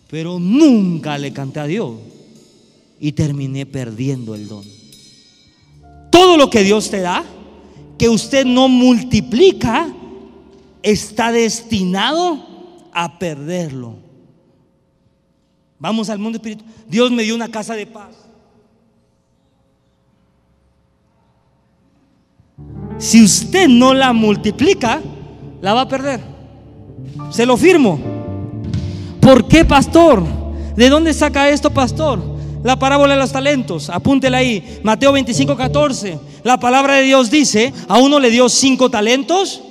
[0.08, 1.96] pero nunca le canté a Dios
[2.98, 4.64] y terminé perdiendo el don.
[6.10, 7.24] Todo lo que Dios te da,
[7.98, 9.92] que usted no multiplica,
[10.82, 12.46] está destinado
[12.92, 13.96] a perderlo.
[15.78, 16.70] Vamos al mundo espiritual.
[16.88, 18.14] Dios me dio una casa de paz.
[22.98, 25.00] Si usted no la multiplica,
[25.60, 26.20] la va a perder.
[27.30, 27.98] Se lo firmo.
[29.20, 30.22] ¿Por qué, pastor?
[30.76, 32.20] ¿De dónde saca esto, pastor?
[32.62, 36.18] La parábola de los talentos, apúntela ahí, Mateo 25, 14.
[36.44, 39.62] La palabra de Dios dice, a uno le dio cinco talentos.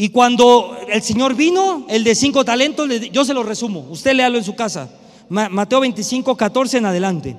[0.00, 4.38] Y cuando el Señor vino, el de cinco talentos, yo se lo resumo, usted léalo
[4.38, 4.88] en su casa.
[5.28, 7.36] Mateo 25, 14 en adelante.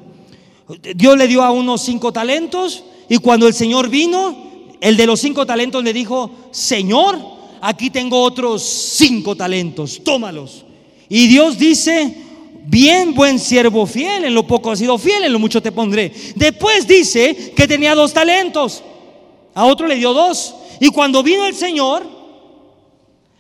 [0.94, 4.36] Dios le dio a uno cinco talentos y cuando el Señor vino,
[4.82, 7.18] el de los cinco talentos le dijo, Señor,
[7.62, 10.66] aquí tengo otros cinco talentos, tómalos.
[11.08, 12.14] Y Dios dice,
[12.66, 16.12] bien buen siervo fiel, en lo poco has sido fiel, en lo mucho te pondré.
[16.36, 18.84] Después dice que tenía dos talentos,
[19.54, 20.56] a otro le dio dos.
[20.82, 22.19] Y cuando vino el Señor,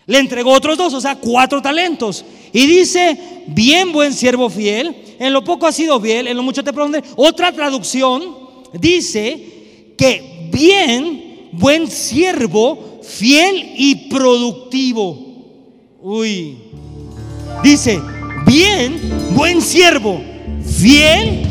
[0.10, 2.26] le entregó otros dos, o sea, cuatro talentos.
[2.52, 6.64] Y dice, bien buen siervo fiel, en lo poco has sido fiel, en lo mucho
[6.64, 7.04] te pondré.
[7.16, 8.36] Otra traducción
[8.74, 15.16] dice que bien buen siervo fiel y productivo.
[16.02, 16.58] Uy,
[17.64, 18.02] dice,
[18.48, 19.00] bien,
[19.36, 20.20] buen siervo,
[20.66, 21.44] fiel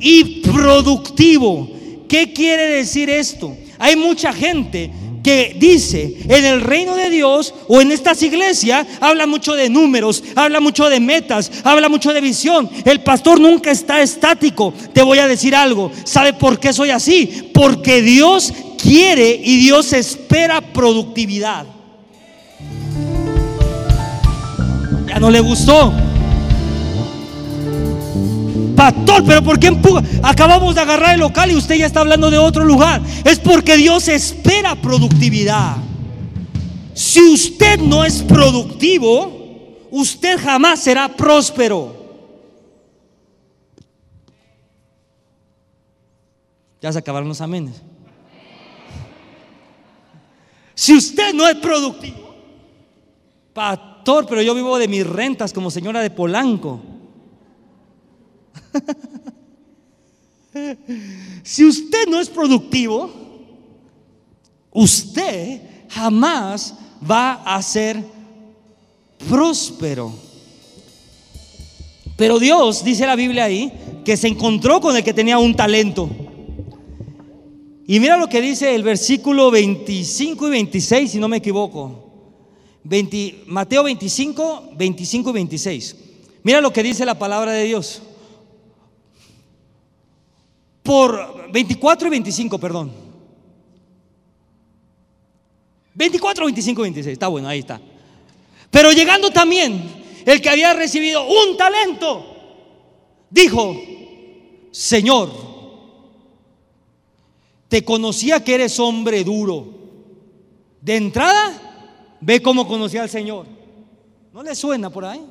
[0.00, 1.68] y productivo.
[2.08, 3.54] ¿Qué quiere decir esto?
[3.78, 4.90] Hay mucha gente
[5.22, 10.22] que dice en el reino de Dios o en estas iglesias habla mucho de números,
[10.34, 12.68] habla mucho de metas, habla mucho de visión.
[12.84, 14.74] El pastor nunca está estático.
[14.92, 15.90] Te voy a decir algo.
[16.04, 17.50] ¿Sabe por qué soy así?
[17.54, 21.66] Porque Dios quiere y Dios espera productividad.
[25.06, 25.92] Ya no le gustó.
[28.82, 30.02] Pastor, pero ¿por qué empuja?
[30.24, 33.00] Acabamos de agarrar el local y usted ya está hablando de otro lugar.
[33.24, 35.76] Es porque Dios espera productividad.
[36.92, 41.94] Si usted no es productivo, usted jamás será próspero.
[46.80, 47.80] Ya se acabaron los amenes.
[50.74, 52.34] Si usted no es productivo,
[53.52, 56.91] pastor, pero yo vivo de mis rentas como señora de Polanco.
[61.42, 63.10] Si usted no es productivo,
[64.72, 66.74] usted jamás
[67.08, 68.02] va a ser
[69.28, 70.12] próspero.
[72.16, 73.72] Pero Dios, dice la Biblia ahí,
[74.04, 76.08] que se encontró con el que tenía un talento.
[77.86, 82.10] Y mira lo que dice el versículo 25 y 26, si no me equivoco.
[83.46, 85.96] Mateo 25, 25 y 26.
[86.42, 88.02] Mira lo que dice la palabra de Dios.
[90.82, 92.92] Por 24 y 25, perdón.
[95.94, 97.12] 24, 25, 26.
[97.12, 97.80] Está bueno, ahí está.
[98.70, 102.24] Pero llegando también el que había recibido un talento,
[103.30, 103.76] dijo,
[104.70, 105.30] Señor,
[107.68, 109.80] te conocía que eres hombre duro.
[110.80, 113.46] De entrada, ve cómo conocía al Señor.
[114.32, 115.24] ¿No le suena por ahí?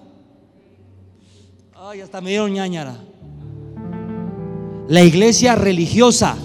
[1.76, 2.98] Ay, hasta me dieron ñañara.
[4.88, 6.38] La iglesia religiosa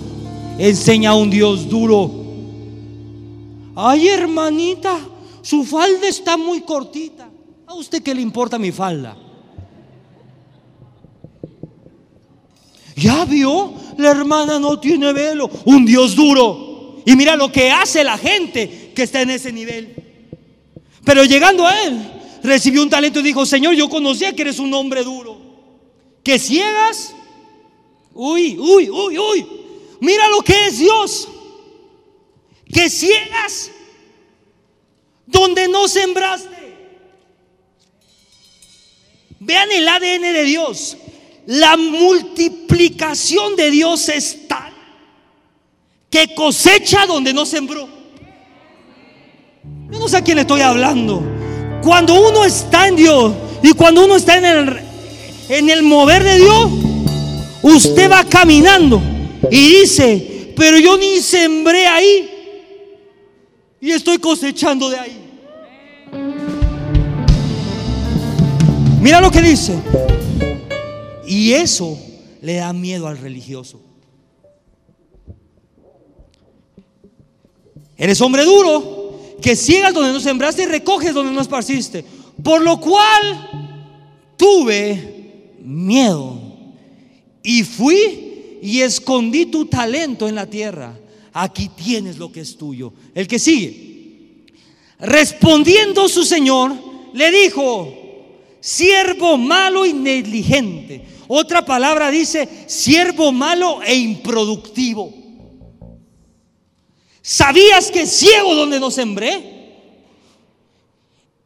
[0.59, 2.11] enseña a un Dios duro.
[3.75, 4.99] Ay, hermanita,
[5.43, 7.29] su falda está muy cortita.
[7.67, 9.17] ¿A usted qué le importa mi falda?
[12.97, 13.75] ¿Ya vio?
[13.99, 15.51] La hermana no tiene velo.
[15.65, 17.03] Un Dios duro.
[17.05, 19.95] Y mira lo que hace la gente que está en ese nivel.
[21.05, 22.01] Pero llegando a él,
[22.43, 25.39] recibió un talento y dijo, Señor, yo conocía que eres un hombre duro.
[26.23, 27.16] Que ciegas.
[28.17, 29.47] Uy, uy, uy, uy.
[30.01, 31.29] Mira lo que es Dios.
[32.73, 33.71] Que ciegas
[35.27, 36.57] donde no sembraste.
[39.39, 40.97] Vean el ADN de Dios.
[41.47, 44.73] La multiplicación de Dios es tal
[46.11, 47.87] que cosecha donde no sembró.
[49.91, 51.23] Yo no sé a quién le estoy hablando.
[51.83, 54.81] Cuando uno está en Dios y cuando uno está en el,
[55.51, 56.86] en el mover de Dios,
[57.67, 59.03] usted va caminando
[59.51, 62.31] y dice, pero yo ni sembré ahí
[63.81, 65.23] y estoy cosechando de ahí.
[69.01, 69.75] Mira lo que dice.
[71.27, 71.99] Y eso
[72.41, 73.81] le da miedo al religioso.
[77.97, 82.05] Eres hombre duro, que ciegas donde no sembraste y recoges donde no esparciste.
[82.43, 83.75] Por lo cual
[84.37, 86.46] tuve miedo
[87.47, 90.99] y fui y escondí tu talento en la tierra.
[91.33, 92.93] Aquí tienes lo que es tuyo.
[93.15, 94.47] El que sigue.
[94.99, 96.75] Respondiendo su señor,
[97.15, 97.95] le dijo,
[98.59, 101.07] siervo malo y negligente.
[101.29, 105.15] Otra palabra dice siervo malo e improductivo.
[107.23, 109.55] ¿Sabías que ciego donde no sembré?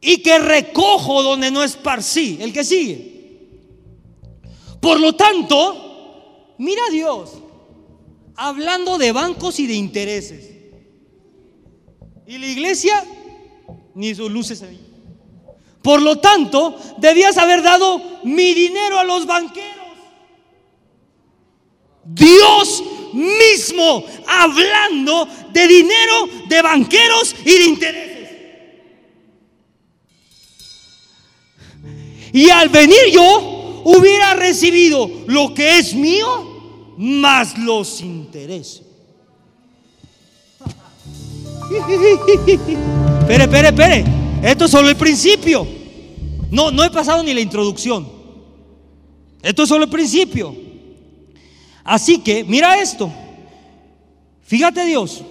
[0.01, 2.39] Y que recojo donde no esparcí.
[2.41, 3.11] El que sigue.
[4.79, 5.89] Por lo tanto,
[6.61, 7.31] mira a Dios
[8.35, 10.51] hablando de bancos y de intereses.
[12.27, 13.03] Y la iglesia,
[13.95, 14.79] ni sus luces ahí.
[15.81, 19.71] Por lo tanto, debías haber dado mi dinero a los banqueros.
[22.03, 22.83] Dios
[23.13, 28.29] mismo hablando de dinero, de banqueros y de intereses.
[32.33, 36.50] Y al venir yo hubiera recibido lo que es mío
[37.01, 38.83] más los intereses.
[43.21, 44.05] espere, espere, espere.
[44.43, 45.67] Esto es solo el principio.
[46.51, 48.07] No, no he pasado ni la introducción.
[49.41, 50.55] Esto es solo el principio.
[51.83, 53.11] Así que, mira esto.
[54.43, 55.23] Fíjate Dios,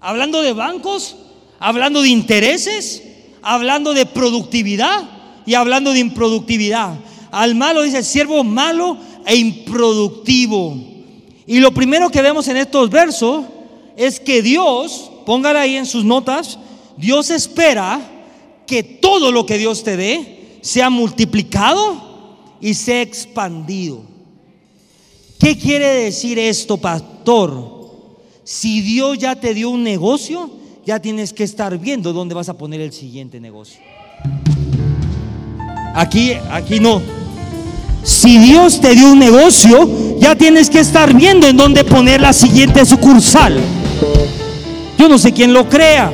[0.00, 1.16] hablando de bancos,
[1.58, 3.02] hablando de intereses,
[3.42, 6.94] hablando de productividad y hablando de improductividad.
[7.32, 8.96] Al malo dice siervo malo
[9.26, 10.76] e improductivo.
[11.46, 13.44] Y lo primero que vemos en estos versos
[13.96, 16.58] es que Dios, póngala ahí en sus notas,
[16.96, 18.00] Dios espera
[18.66, 24.02] que todo lo que Dios te dé sea multiplicado y sea expandido.
[25.38, 27.76] ¿Qué quiere decir esto, pastor?
[28.44, 30.50] Si Dios ya te dio un negocio,
[30.84, 33.80] ya tienes que estar viendo dónde vas a poner el siguiente negocio.
[35.94, 37.25] Aquí, aquí no.
[38.06, 42.32] Si Dios te dio un negocio, ya tienes que estar viendo en dónde poner la
[42.32, 43.58] siguiente sucursal.
[44.96, 46.12] Yo no sé quién lo crea.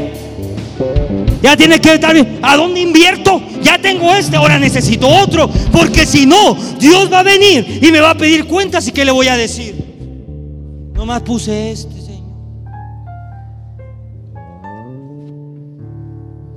[1.43, 3.43] Ya tiene que estar, ¿a dónde invierto?
[3.63, 5.51] Ya tengo este, ahora necesito otro.
[5.71, 9.05] Porque si no, Dios va a venir y me va a pedir cuentas y qué
[9.05, 9.75] le voy a decir.
[10.95, 12.23] Nomás puse este, Señor.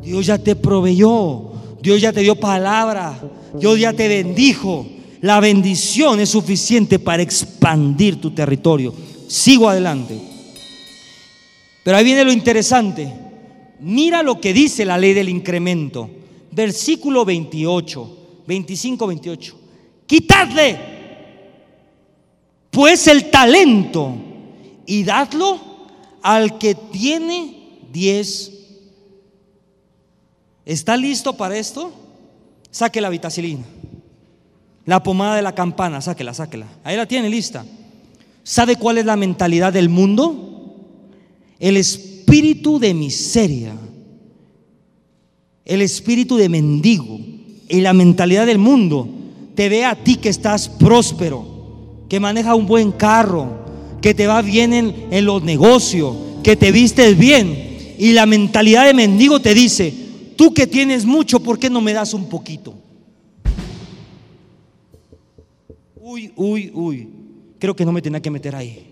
[0.01, 1.51] Dios ya te proveyó.
[1.81, 3.19] Dios ya te dio palabra.
[3.59, 4.94] Dios ya te bendijo.
[5.26, 8.93] La bendición es suficiente para expandir tu territorio.
[9.28, 10.21] Sigo adelante.
[11.84, 13.11] Pero ahí viene lo interesante.
[13.80, 16.07] Mira lo que dice la ley del incremento.
[16.51, 19.59] Versículo 28, 25, 28.
[20.05, 20.80] Quitadle
[22.69, 24.13] pues el talento
[24.86, 25.59] y dadlo
[26.21, 28.51] al que tiene diez.
[30.63, 31.91] ¿Está listo para esto?
[32.69, 33.63] Saque la vitacilina.
[34.86, 36.67] La pomada de la campana, sáquela, sáquela.
[36.83, 37.65] Ahí la tiene lista.
[38.43, 40.75] ¿Sabe cuál es la mentalidad del mundo?
[41.59, 43.73] El espíritu de miseria,
[45.63, 47.19] el espíritu de mendigo
[47.67, 49.09] y la mentalidad del mundo
[49.55, 53.65] te ve a ti que estás próspero, que maneja un buen carro,
[54.01, 57.95] que te va bien en, en los negocios, que te vistes bien.
[57.97, 59.91] Y la mentalidad de mendigo te dice,
[60.36, 62.84] tú que tienes mucho, ¿por qué no me das un poquito?
[66.08, 67.10] Uy, uy, uy.
[67.58, 68.86] Creo que no me tenía que meter ahí.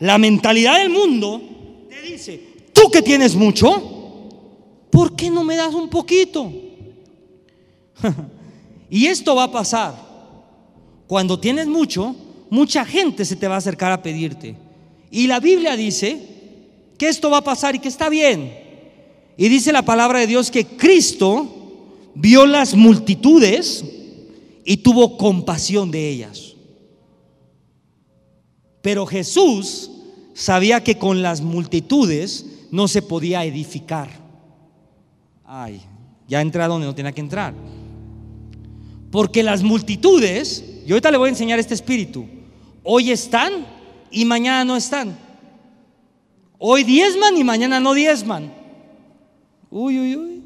[0.00, 1.40] La mentalidad del mundo
[1.88, 2.40] te dice,
[2.72, 3.70] tú que tienes mucho,
[4.90, 6.52] ¿por qué no me das un poquito?
[8.90, 9.94] y esto va a pasar.
[11.06, 12.16] Cuando tienes mucho,
[12.50, 14.56] mucha gente se te va a acercar a pedirte.
[15.12, 16.18] Y la Biblia dice
[16.98, 18.52] que esto va a pasar y que está bien.
[19.36, 23.84] Y dice la palabra de Dios que Cristo vio las multitudes
[24.64, 26.54] y tuvo compasión de ellas.
[28.80, 29.90] Pero Jesús
[30.34, 34.10] sabía que con las multitudes no se podía edificar.
[35.44, 35.80] Ay,
[36.28, 37.54] ya entra donde no tenía que entrar.
[39.10, 42.26] Porque las multitudes, y ahorita le voy a enseñar este espíritu,
[42.82, 43.66] hoy están
[44.10, 45.18] y mañana no están.
[46.58, 48.52] Hoy diezman y mañana no diezman.
[49.70, 50.42] Uy, uy, uy.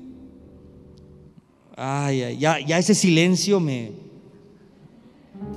[1.76, 3.92] Ay, ya, ya ese silencio me,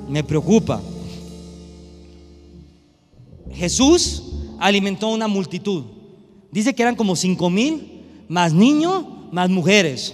[0.10, 0.82] me preocupa.
[3.54, 4.24] Jesús
[4.60, 5.84] alimentó a una multitud.
[6.52, 10.14] Dice que eran como cinco mil, más niños, más mujeres.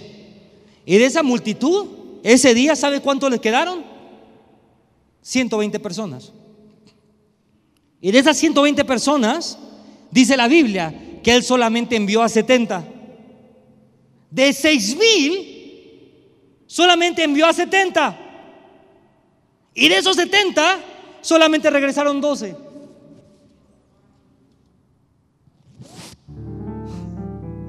[0.84, 1.86] Y de esa multitud,
[2.22, 3.84] ese día, ¿sabe cuánto les quedaron?
[5.22, 6.32] 120 personas.
[8.00, 9.58] Y de esas 120 personas,
[10.10, 12.84] dice la Biblia, que él solamente envió a 70.
[14.30, 15.56] De 6 mil,
[16.66, 18.25] solamente envió a 70.
[19.76, 20.80] Y de esos 70,
[21.20, 22.56] solamente regresaron 12.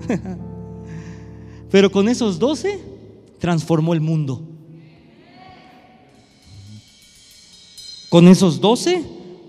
[1.70, 2.80] Pero con esos 12
[3.40, 4.42] transformó el mundo.
[8.08, 9.04] Con esos 12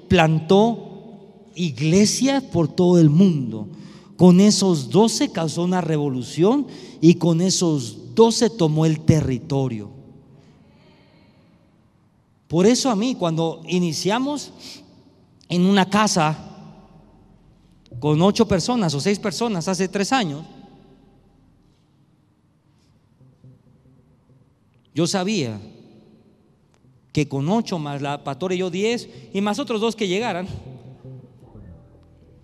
[0.09, 3.69] plantó iglesias por todo el mundo.
[4.17, 6.67] Con esos 12 causó una revolución
[7.01, 9.98] y con esos 12 tomó el territorio.
[12.49, 14.53] Por eso a mí, cuando iniciamos
[15.49, 16.37] en una casa
[18.01, 20.45] con ocho personas o seis personas hace tres años,
[24.95, 25.61] yo sabía
[27.13, 30.49] que con ocho más la pastora y yo diez y más otros dos que llegaran,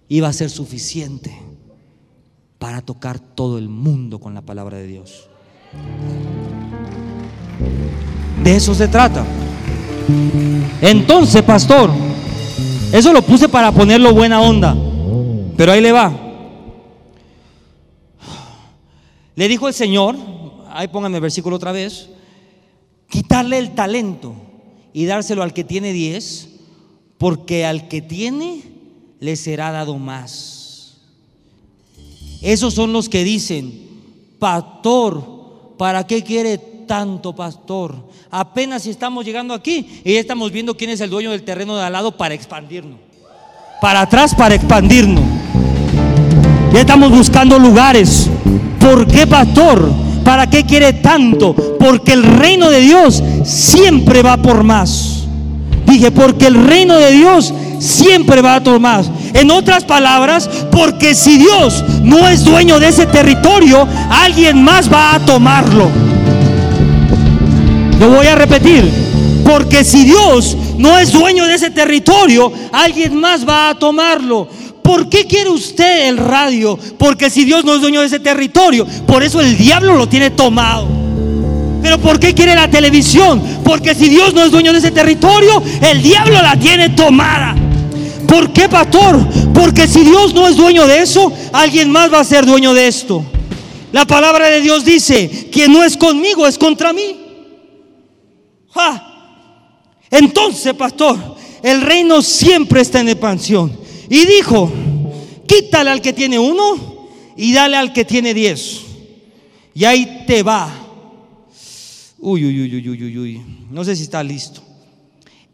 [0.08, 1.34] iba a ser suficiente
[2.58, 5.28] para tocar todo el mundo con la palabra de Dios.
[8.42, 9.24] De eso se trata.
[10.80, 11.90] Entonces, pastor,
[12.92, 14.76] eso lo puse para ponerlo buena onda.
[15.56, 16.12] Pero ahí le va.
[19.36, 20.16] Le dijo el Señor,
[20.70, 22.08] ahí pónganme el versículo otra vez,
[23.08, 24.34] quitarle el talento
[24.92, 26.50] y dárselo al que tiene diez,
[27.18, 28.62] porque al que tiene
[29.20, 30.98] le será dado más.
[32.42, 33.72] Esos son los que dicen,
[34.38, 37.94] pastor, ¿para qué quiere tanto, pastor?
[38.30, 41.84] Apenas estamos llegando aquí y ya estamos viendo quién es el dueño del terreno de
[41.84, 42.98] al lado para expandirnos.
[43.80, 45.24] Para atrás para expandirnos.
[46.72, 48.28] Ya estamos buscando lugares.
[48.80, 49.90] ¿Por qué, pastor?
[50.24, 51.54] ¿Para qué quiere tanto?
[51.78, 55.24] Porque el reino de Dios siempre va por más.
[55.86, 59.04] Dije, porque el reino de Dios siempre va a tomar.
[59.34, 65.14] En otras palabras, porque si Dios no es dueño de ese territorio, alguien más va
[65.14, 65.90] a tomarlo.
[68.04, 68.84] Lo voy a repetir.
[69.46, 74.46] Porque si Dios no es dueño de ese territorio, alguien más va a tomarlo.
[74.82, 76.78] ¿Por qué quiere usted el radio?
[76.98, 80.28] Porque si Dios no es dueño de ese territorio, por eso el diablo lo tiene
[80.30, 80.86] tomado.
[81.80, 83.42] Pero ¿por qué quiere la televisión?
[83.64, 87.54] Porque si Dios no es dueño de ese territorio, el diablo la tiene tomada.
[88.28, 89.18] ¿Por qué, pastor?
[89.54, 92.86] Porque si Dios no es dueño de eso, alguien más va a ser dueño de
[92.86, 93.24] esto.
[93.92, 97.23] La palabra de Dios dice, quien no es conmigo es contra mí.
[100.10, 101.18] Entonces, pastor,
[101.62, 103.72] el reino siempre está en expansión.
[104.08, 104.70] Y dijo,
[105.46, 108.82] quítale al que tiene uno y dale al que tiene diez.
[109.74, 110.72] Y ahí te va.
[112.18, 113.42] Uy, uy, uy, uy, uy, uy.
[113.70, 114.62] No sé si está listo.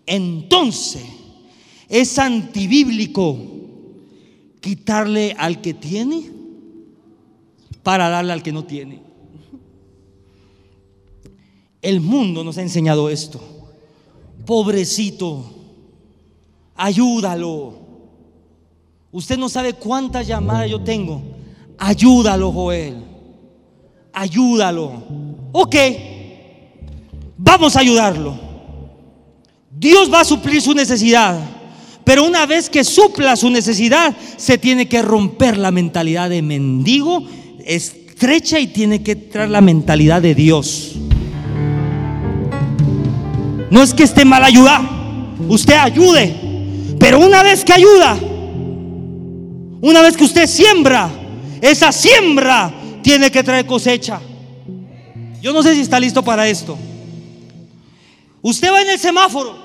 [0.05, 1.03] Entonces,
[1.89, 3.39] es antibíblico
[4.61, 6.31] quitarle al que tiene
[7.83, 9.10] para darle al que no tiene.
[11.83, 13.41] El mundo nos ha enseñado esto.
[14.45, 15.45] Pobrecito,
[16.77, 17.75] ayúdalo.
[19.13, 21.23] Usted no sabe cuántas llamadas yo tengo.
[21.79, 22.97] Ayúdalo, Joel.
[24.13, 25.03] Ayúdalo.
[25.53, 25.77] Ok,
[27.37, 28.39] vamos a ayudarlo.
[29.71, 31.41] Dios va a suplir su necesidad.
[32.05, 37.25] Pero una vez que supla su necesidad, se tiene que romper la mentalidad de mendigo
[37.65, 40.97] estrecha y tiene que traer la mentalidad de Dios.
[43.71, 44.83] No es que esté mal ayudar,
[45.49, 46.35] usted ayude,
[46.99, 48.19] pero una vez que ayuda,
[49.81, 51.09] una vez que usted siembra,
[51.61, 54.21] esa siembra tiene que traer cosecha.
[55.41, 56.77] Yo no sé si está listo para esto.
[58.43, 59.57] Usted va en el semáforo,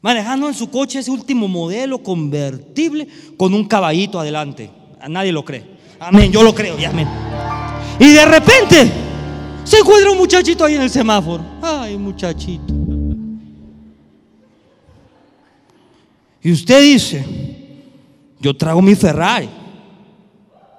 [0.00, 4.70] manejando en su coche ese último modelo convertible con un caballito adelante.
[5.00, 5.64] A nadie lo cree.
[5.98, 7.08] Amén, yo lo creo, y amén.
[7.98, 8.90] Y de repente
[9.64, 11.44] se encuentra un muchachito ahí en el semáforo.
[11.62, 12.74] Ay, muchachito.
[16.42, 17.24] Y usted dice,
[18.40, 19.48] yo trago mi Ferrari.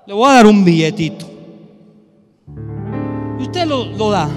[0.05, 1.25] Le voy a dar un billetito.
[3.39, 4.29] Y usted lo, lo da.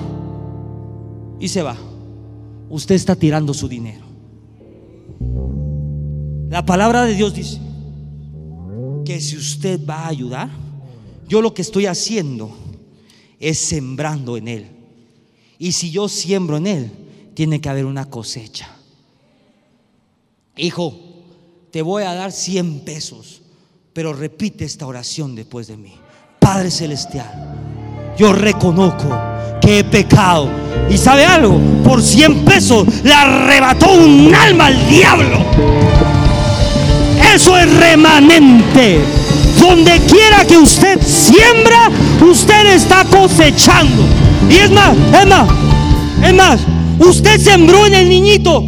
[1.40, 1.76] Y se va.
[2.70, 4.06] Usted está tirando su dinero.
[6.48, 7.60] La palabra de Dios dice
[9.04, 10.48] que si usted va a ayudar,
[11.28, 12.65] yo lo que estoy haciendo
[13.40, 14.66] es sembrando en Él.
[15.58, 16.90] Y si yo siembro en Él,
[17.34, 18.68] tiene que haber una cosecha.
[20.56, 20.98] Hijo,
[21.70, 23.42] te voy a dar 100 pesos,
[23.92, 25.94] pero repite esta oración después de mí.
[26.38, 29.08] Padre Celestial, yo reconozco
[29.60, 30.48] que he pecado.
[30.88, 35.38] Y sabe algo, por 100 pesos le arrebató un alma al diablo.
[37.34, 39.25] Eso es remanente.
[39.60, 41.90] Donde quiera que usted siembra,
[42.20, 44.04] usted está cosechando.
[44.50, 45.48] Y es más, es más,
[46.22, 46.60] es más,
[46.98, 48.62] usted sembró en el niñito.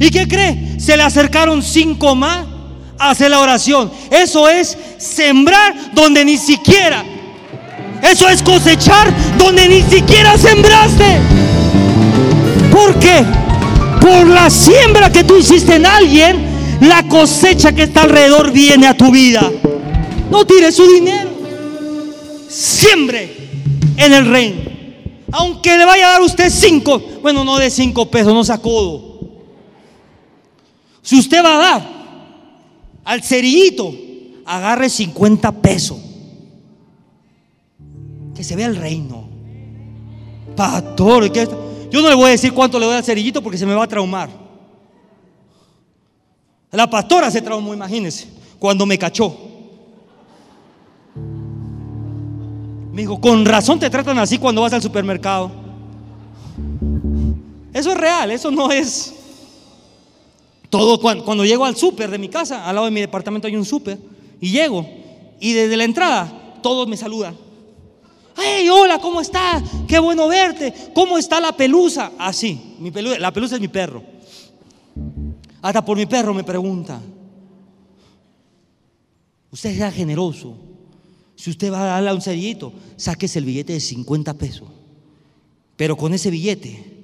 [0.00, 0.76] ¿Y qué cree?
[0.78, 2.46] Se le acercaron cinco más
[2.98, 3.90] a hacer la oración.
[4.10, 7.04] Eso es sembrar donde ni siquiera.
[8.02, 11.18] Eso es cosechar donde ni siquiera sembraste.
[12.70, 13.24] ¿Por qué?
[14.00, 18.96] Por la siembra que tú hiciste en alguien, la cosecha que está alrededor viene a
[18.96, 19.50] tu vida.
[20.30, 21.30] No tire su dinero.
[22.48, 23.34] Siembre
[23.96, 24.60] en el reino.
[25.32, 29.18] Aunque le vaya a dar usted cinco, bueno, no de cinco pesos, no sacudo.
[31.02, 31.88] Si usted va a dar
[33.04, 33.94] al cerillito,
[34.44, 35.98] agarre 50 pesos.
[38.34, 39.28] Que se vea el reino.
[40.56, 43.74] Pastor, yo no le voy a decir cuánto le doy al cerillito porque se me
[43.74, 44.47] va a traumar.
[46.70, 49.34] La pastora se traumó, imagínense, cuando me cachó.
[52.92, 55.50] Me dijo, con razón te tratan así cuando vas al supermercado.
[57.72, 59.14] Eso es real, eso no es
[60.68, 61.00] todo.
[61.00, 63.98] Cuando, llego al súper de mi casa, al lado de mi departamento hay un súper,
[64.40, 64.86] y llego,
[65.40, 67.36] y desde la entrada todos me saludan.
[68.36, 69.62] Hey, hola, ¿cómo estás?
[69.88, 70.72] Qué bueno verte.
[70.94, 72.12] ¿Cómo está la pelusa?
[72.18, 74.17] Así, mi la pelusa es mi perro.
[75.60, 77.00] Hasta por mi perro me pregunta.
[79.50, 80.56] Usted sea generoso.
[81.36, 84.68] Si usted va a darle a un cerillito, sáquese el billete de 50 pesos.
[85.76, 86.98] Pero con ese billete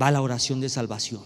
[0.00, 1.22] va la oración de salvación.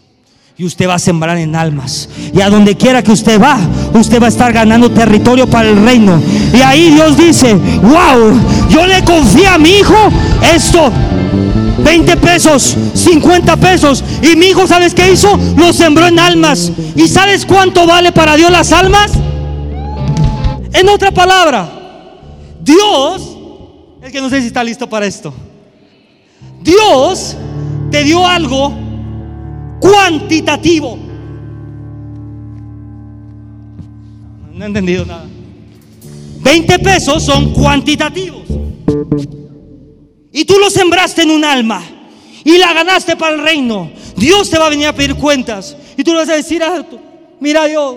[0.59, 2.09] Y usted va a sembrar en almas.
[2.33, 3.59] Y a donde quiera que usted va,
[3.95, 6.21] usted va a estar ganando territorio para el reino.
[6.55, 9.97] Y ahí Dios dice, wow, yo le confío a mi hijo
[10.55, 10.91] esto.
[11.79, 14.05] 20 pesos, 50 pesos.
[14.23, 15.39] Y mi hijo, ¿sabes qué hizo?
[15.57, 16.73] Lo sembró en almas.
[16.95, 19.13] ¿Y sabes cuánto vale para Dios las almas?
[20.73, 21.69] En otra palabra,
[22.63, 23.37] Dios,
[24.03, 25.33] es que no sé si está listo para esto.
[26.63, 27.37] Dios
[27.91, 28.73] te dio algo
[29.81, 30.99] cuantitativo.
[34.53, 35.27] No he entendido nada.
[36.41, 38.43] 20 pesos son cuantitativos.
[40.37, 41.83] Y tú lo sembraste en un alma
[42.45, 43.91] y la ganaste para el reino.
[44.17, 45.75] Dios te va a venir a pedir cuentas.
[45.97, 46.63] Y tú le vas a decir,
[47.41, 47.95] mira Dios,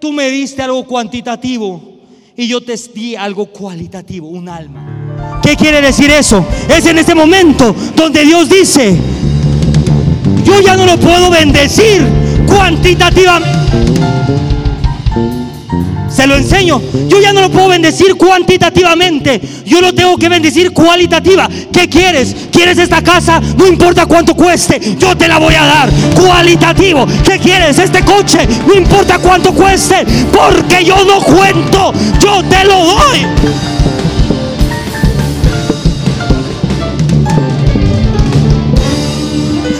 [0.00, 1.98] tú me diste algo cuantitativo
[2.34, 5.40] y yo te di algo cualitativo, un alma.
[5.42, 6.42] ¿Qué quiere decir eso?
[6.74, 8.96] Es en ese momento donde Dios dice,
[10.42, 12.02] yo ya no lo puedo bendecir
[12.46, 13.84] cuantitativamente.
[16.08, 16.80] Se lo enseño.
[17.08, 19.40] Yo ya no lo puedo bendecir cuantitativamente.
[19.64, 21.48] Yo lo tengo que bendecir cualitativa.
[21.72, 22.34] ¿Qué quieres?
[22.52, 23.40] ¿Quieres esta casa?
[23.56, 24.80] No importa cuánto cueste.
[24.98, 25.90] Yo te la voy a dar.
[26.14, 27.06] Cualitativo.
[27.24, 27.78] ¿Qué quieres?
[27.78, 28.46] Este coche.
[28.66, 30.04] No importa cuánto cueste.
[30.32, 31.92] Porque yo no cuento.
[32.20, 33.26] Yo te lo doy.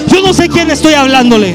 [0.09, 1.55] Yo no sé quién estoy hablándole.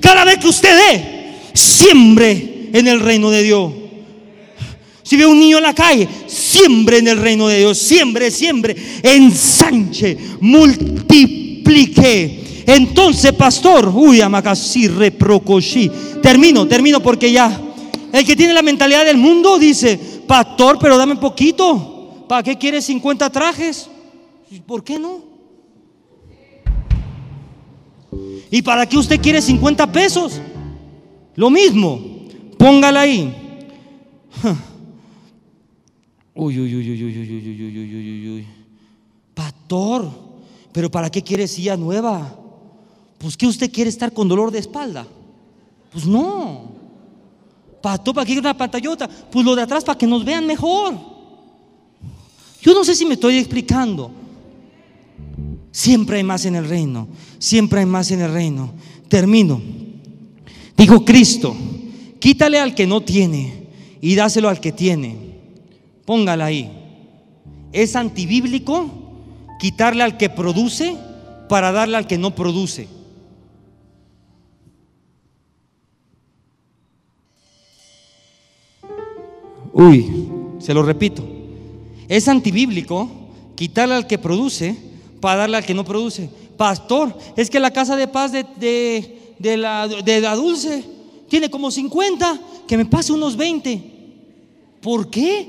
[0.00, 1.11] Cada vez que usted dé,
[1.54, 3.72] siembre en el reino de Dios.
[5.02, 7.76] Si ve un niño en la calle, siembre en el reino de Dios.
[7.76, 11.04] Siembre, siembre, ensanche, multiplique.
[12.66, 15.90] Entonces, pastor, uy, amacasí, reprocoshi.
[16.22, 17.60] Termino, termino porque ya.
[18.12, 22.24] El que tiene la mentalidad del mundo dice, pastor, pero dame poquito.
[22.28, 23.88] ¿Para qué quieres 50 trajes?
[24.66, 25.20] ¿Por qué no?
[28.50, 30.40] ¿Y para qué usted quiere 50 pesos?
[31.34, 32.00] Lo mismo,
[32.58, 33.34] póngala ahí.
[36.34, 38.46] Uy, uy, uy, uy, uy, uy, uy, uy, uy, uy, uy.
[39.34, 40.10] Pastor,
[40.72, 42.38] pero ¿para qué quiere silla nueva?
[43.18, 45.06] Pues que usted quiere estar con dolor de espalda.
[45.92, 46.72] Pues no.
[47.82, 49.08] Pastor, ¿para qué una pantallota?
[49.08, 50.94] Pues lo de atrás para que nos vean mejor.
[52.62, 54.10] Yo no sé si me estoy explicando.
[55.70, 57.08] Siempre hay más en el reino.
[57.38, 58.72] Siempre hay más en el reino.
[59.08, 59.60] Termino.
[60.82, 61.54] Dijo Cristo,
[62.18, 63.68] quítale al que no tiene
[64.00, 65.16] y dáselo al que tiene.
[66.04, 66.72] Póngala ahí.
[67.72, 68.90] Es antibíblico
[69.60, 70.96] quitarle al que produce
[71.48, 72.88] para darle al que no produce.
[79.72, 80.10] Uy,
[80.58, 81.22] se lo repito.
[82.08, 83.08] Es antibíblico
[83.54, 84.76] quitarle al que produce
[85.20, 86.28] para darle al que no produce.
[86.56, 89.21] Pastor, es que la casa de paz de, de,
[89.56, 90.84] la, de la dulce
[91.28, 93.82] tiene como 50, que me pase unos 20.
[94.80, 95.48] ¿Por qué?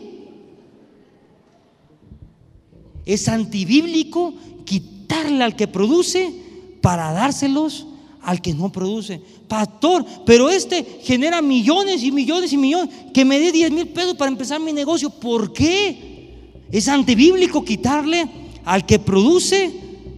[3.05, 4.33] Es antibíblico
[4.65, 6.33] quitarle al que produce
[6.81, 7.87] para dárselos
[8.21, 9.21] al que no produce.
[9.47, 12.89] Pastor, pero este genera millones y millones y millones.
[13.13, 15.09] Que me dé 10 mil pesos para empezar mi negocio.
[15.09, 16.31] ¿Por qué?
[16.71, 18.27] Es antibíblico quitarle
[18.65, 19.71] al que produce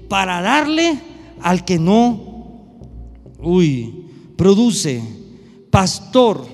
[0.08, 1.00] para darle
[1.42, 2.25] al que no,
[3.46, 5.02] uy, produce.
[5.70, 6.46] Pastor,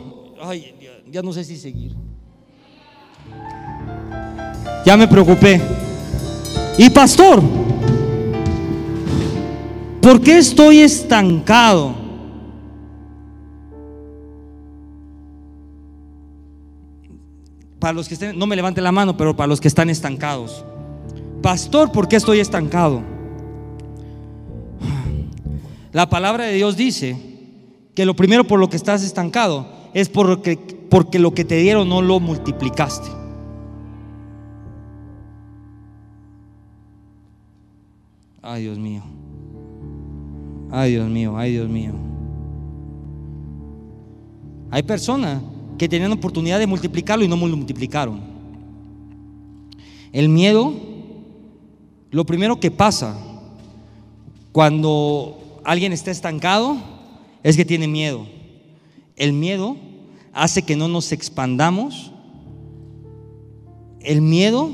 [0.42, 0.76] ay,
[1.10, 1.96] ya no sé si seguir.
[4.86, 5.62] Ya me preocupé.
[6.78, 7.42] Y pastor,
[10.02, 11.96] ¿por qué estoy estancado?
[17.80, 20.64] Para los que estén, no me levanten la mano, pero para los que están estancados.
[21.42, 23.02] Pastor, ¿por qué estoy estancado?
[25.92, 27.18] La palabra de Dios dice
[27.96, 30.58] que lo primero por lo que estás estancado es porque,
[30.90, 33.10] porque lo que te dieron no lo multiplicaste.
[38.42, 39.04] Ay, Dios mío.
[40.72, 41.94] Ay, Dios mío, ay, Dios mío.
[44.72, 45.42] Hay personas
[45.78, 48.22] que tenían oportunidad de multiplicarlo y no multiplicaron.
[50.14, 50.74] El miedo
[52.12, 53.18] lo primero que pasa
[54.52, 56.78] cuando alguien está estancado
[57.44, 58.26] es que tiene miedo.
[59.16, 59.78] El miedo
[60.34, 62.12] hace que no nos expandamos.
[64.02, 64.72] El miedo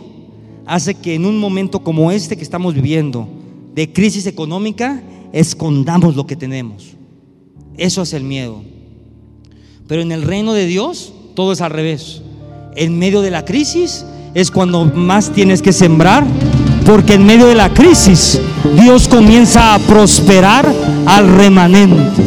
[0.65, 3.27] hace que en un momento como este que estamos viviendo,
[3.73, 5.01] de crisis económica,
[5.33, 6.95] escondamos lo que tenemos.
[7.77, 8.61] Eso es el miedo.
[9.87, 12.21] Pero en el reino de Dios todo es al revés.
[12.75, 16.25] En medio de la crisis es cuando más tienes que sembrar
[16.87, 18.39] porque en medio de la crisis
[18.79, 20.65] Dios comienza a prosperar
[21.05, 22.23] al remanente.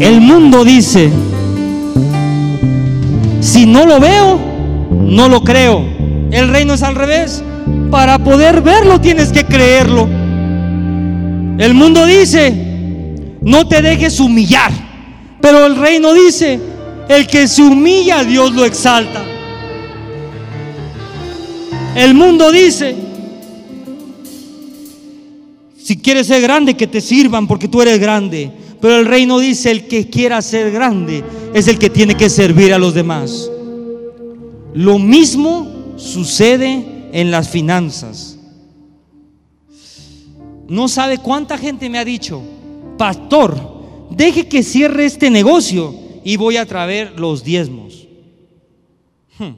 [0.00, 1.10] El mundo dice,
[3.40, 4.40] si no lo veo,
[4.90, 5.84] no lo creo.
[6.30, 7.44] El reino es al revés.
[7.90, 10.08] Para poder verlo tienes que creerlo.
[11.58, 12.54] El mundo dice,
[13.42, 14.72] no te dejes humillar.
[15.42, 16.58] Pero el reino dice,
[17.08, 19.35] el que se humilla, Dios lo exalta.
[21.96, 22.94] El mundo dice,
[25.78, 28.52] si quieres ser grande, que te sirvan porque tú eres grande.
[28.82, 31.24] Pero el reino dice, el que quiera ser grande
[31.54, 33.50] es el que tiene que servir a los demás.
[34.74, 38.38] Lo mismo sucede en las finanzas.
[40.68, 42.42] No sabe cuánta gente me ha dicho,
[42.98, 43.58] pastor,
[44.10, 48.06] deje que cierre este negocio y voy a traer los diezmos.
[49.38, 49.54] Hmm.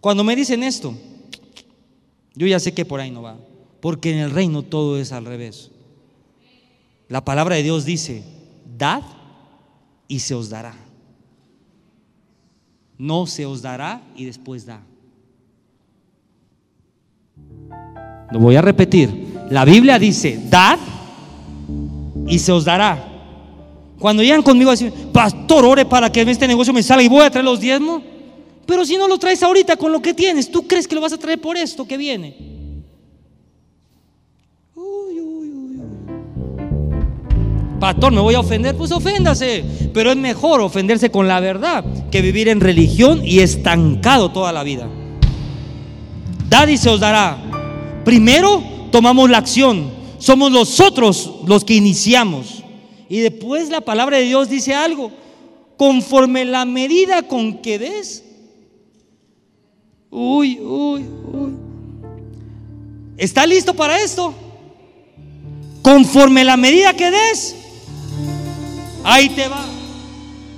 [0.00, 0.92] Cuando me dicen esto,
[2.34, 3.38] yo ya sé que por ahí no va,
[3.80, 5.70] porque en el reino todo es al revés.
[7.08, 8.22] La palabra de Dios dice,
[8.78, 9.02] dad
[10.06, 10.74] y se os dará.
[12.98, 14.82] No se os dará y después da.
[18.30, 19.34] Lo voy a repetir.
[19.50, 20.78] La Biblia dice, dad
[22.26, 23.06] y se os dará.
[23.98, 27.22] Cuando llegan conmigo a decir, pastor, ore para que este negocio me salga y voy
[27.22, 28.02] a traer los diezmos.
[28.70, 31.12] Pero si no lo traes ahorita con lo que tienes, ¿tú crees que lo vas
[31.12, 32.36] a traer por esto que viene?
[34.76, 35.80] Uy, uy, uy,
[37.80, 39.64] Pastor, me voy a ofender, pues oféndase.
[39.92, 44.62] Pero es mejor ofenderse con la verdad que vivir en religión y estancado toda la
[44.62, 44.88] vida.
[46.48, 47.38] Dad se os dará.
[48.04, 48.62] Primero
[48.92, 49.90] tomamos la acción.
[50.18, 52.62] Somos nosotros los que iniciamos.
[53.08, 55.10] Y después la palabra de Dios dice algo.
[55.76, 58.29] Conforme la medida con que des.
[60.10, 61.52] Uy, uy, uy.
[63.16, 64.34] ¿Está listo para esto?
[65.82, 67.56] Conforme la medida que des.
[69.04, 69.64] Ahí te va.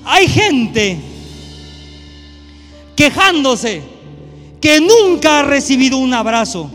[0.04, 0.98] Hay gente
[2.96, 3.82] quejándose
[4.60, 6.70] que nunca ha recibido un abrazo.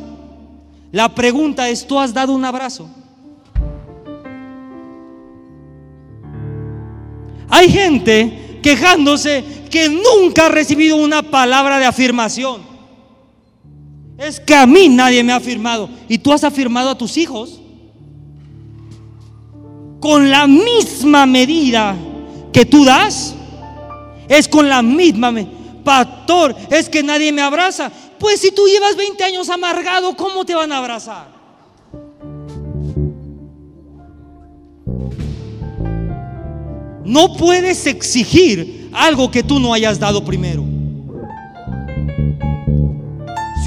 [0.92, 2.90] La pregunta es, ¿tú has dado un abrazo?
[7.50, 12.67] Hay gente quejándose que nunca ha recibido una palabra de afirmación.
[14.18, 15.90] Es que a mí nadie me ha afirmado.
[16.10, 17.62] ¿Y tú has afirmado a tus hijos?
[20.00, 21.96] Con la misma medida
[22.52, 23.36] que tú das,
[24.28, 25.52] es con la misma medida.
[25.84, 27.92] Pastor, es que nadie me abraza.
[28.20, 31.38] Pues si tú llevas 20 años amargado, ¿cómo te van a abrazar?
[37.06, 40.77] No puedes exigir algo que tú no hayas dado primero.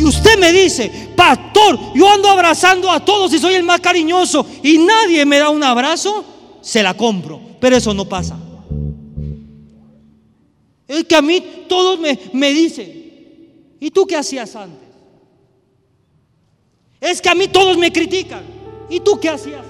[0.01, 4.47] Si usted me dice, pastor, yo ando abrazando a todos y soy el más cariñoso
[4.63, 6.25] y nadie me da un abrazo,
[6.63, 7.39] se la compro.
[7.61, 8.39] Pero eso no pasa.
[10.89, 12.91] Es que a mí todos me, me dicen,
[13.79, 14.89] ¿y tú qué hacías antes?
[16.99, 18.45] Es que a mí todos me critican.
[18.89, 19.67] ¿Y tú qué hacías?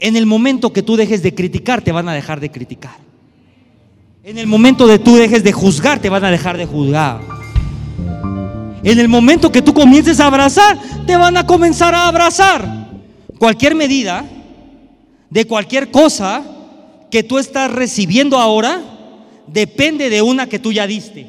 [0.00, 2.96] En el momento que tú dejes de criticar, te van a dejar de criticar.
[4.24, 7.35] En el momento de tú dejes de juzgar, te van a dejar de juzgar.
[8.82, 12.86] En el momento que tú comiences a abrazar, te van a comenzar a abrazar.
[13.38, 14.24] Cualquier medida
[15.28, 16.44] de cualquier cosa
[17.10, 18.80] que tú estás recibiendo ahora
[19.46, 21.26] depende de una que tú ya diste.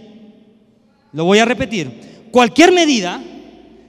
[1.14, 2.28] Lo voy a repetir.
[2.32, 3.22] Cualquier medida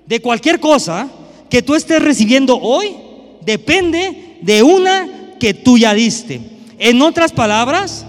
[0.07, 1.09] de cualquier cosa
[1.51, 2.97] que tú estés recibiendo hoy
[3.45, 6.41] depende de una que tú ya diste.
[6.79, 8.07] En otras palabras,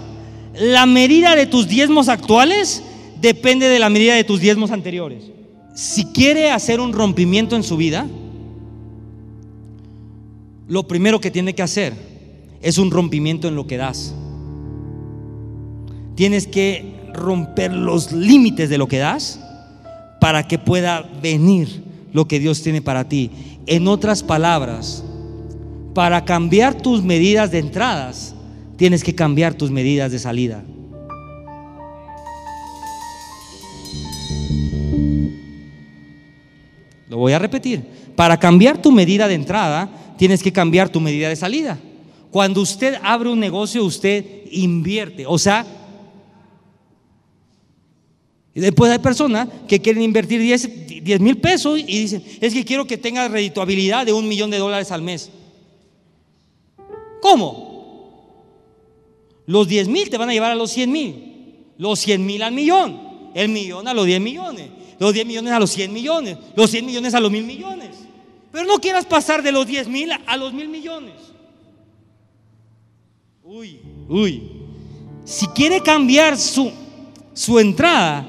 [0.54, 2.82] la medida de tus diezmos actuales
[3.20, 5.24] depende de la medida de tus diezmos anteriores.
[5.74, 8.06] Si quiere hacer un rompimiento en su vida,
[10.68, 11.94] lo primero que tiene que hacer
[12.62, 14.14] es un rompimiento en lo que das.
[16.14, 19.40] Tienes que romper los límites de lo que das
[20.20, 23.30] para que pueda venir lo que Dios tiene para ti.
[23.66, 25.04] En otras palabras,
[25.94, 28.34] para cambiar tus medidas de entradas,
[28.76, 30.62] tienes que cambiar tus medidas de salida.
[37.10, 37.84] Lo voy a repetir.
[38.14, 41.76] Para cambiar tu medida de entrada, tienes que cambiar tu medida de salida.
[42.30, 45.26] Cuando usted abre un negocio, usted invierte.
[45.26, 45.66] O sea,
[48.54, 52.96] después hay personas que quieren invertir 10 mil pesos y dicen, es que quiero que
[52.96, 55.32] tenga redituabilidad de un millón de dólares al mes.
[57.20, 57.70] ¿Cómo?
[59.46, 62.52] Los 10 mil te van a llevar a los 100 mil, los 100 mil al
[62.52, 63.00] millón,
[63.34, 64.68] el millón a los 10 millones,
[65.00, 67.88] los 10 millones a los 100 millones, los 100 millones a los mil millones.
[68.52, 71.14] Pero no quieras pasar de los 10 mil a los mil millones.
[73.42, 74.42] Uy, uy.
[75.24, 76.70] Si quiere cambiar su,
[77.32, 78.26] su entrada,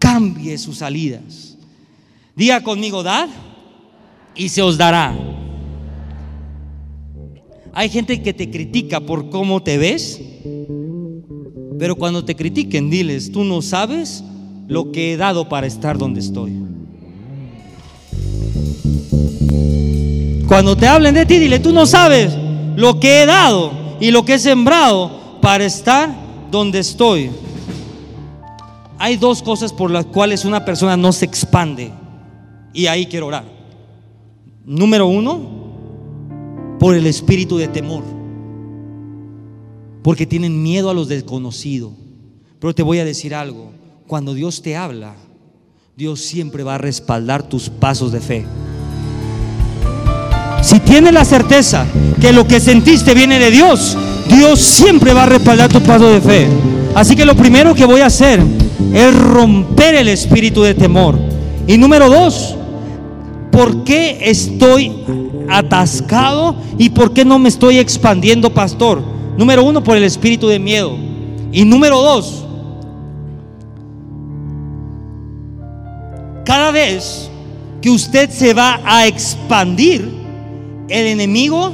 [0.00, 1.56] cambie sus salidas.
[2.34, 3.28] Diga conmigo, dad
[4.34, 5.16] y se os dará.
[7.72, 10.20] Hay gente que te critica por cómo te ves,
[11.78, 14.24] pero cuando te critiquen, diles, tú no sabes
[14.70, 16.52] lo que he dado para estar donde estoy.
[20.46, 22.32] Cuando te hablen de ti, dile, tú no sabes
[22.76, 26.08] lo que he dado y lo que he sembrado para estar
[26.52, 27.30] donde estoy.
[28.96, 31.90] Hay dos cosas por las cuales una persona no se expande.
[32.72, 33.44] Y ahí quiero orar.
[34.64, 35.40] Número uno,
[36.78, 38.04] por el espíritu de temor.
[40.04, 41.92] Porque tienen miedo a los desconocidos.
[42.60, 43.79] Pero te voy a decir algo.
[44.10, 45.14] Cuando Dios te habla,
[45.96, 48.44] Dios siempre va a respaldar tus pasos de fe.
[50.62, 51.86] Si tienes la certeza
[52.20, 53.96] que lo que sentiste viene de Dios,
[54.28, 56.48] Dios siempre va a respaldar tu paso de fe.
[56.96, 58.42] Así que lo primero que voy a hacer
[58.92, 61.16] es romper el espíritu de temor.
[61.68, 62.56] Y número dos,
[63.52, 65.04] ¿por qué estoy
[65.48, 69.00] atascado y por qué no me estoy expandiendo, pastor?
[69.38, 70.96] Número uno, por el espíritu de miedo.
[71.52, 72.46] Y número dos,
[76.50, 77.30] cada vez
[77.80, 80.10] que usted se va a expandir,
[80.88, 81.72] el enemigo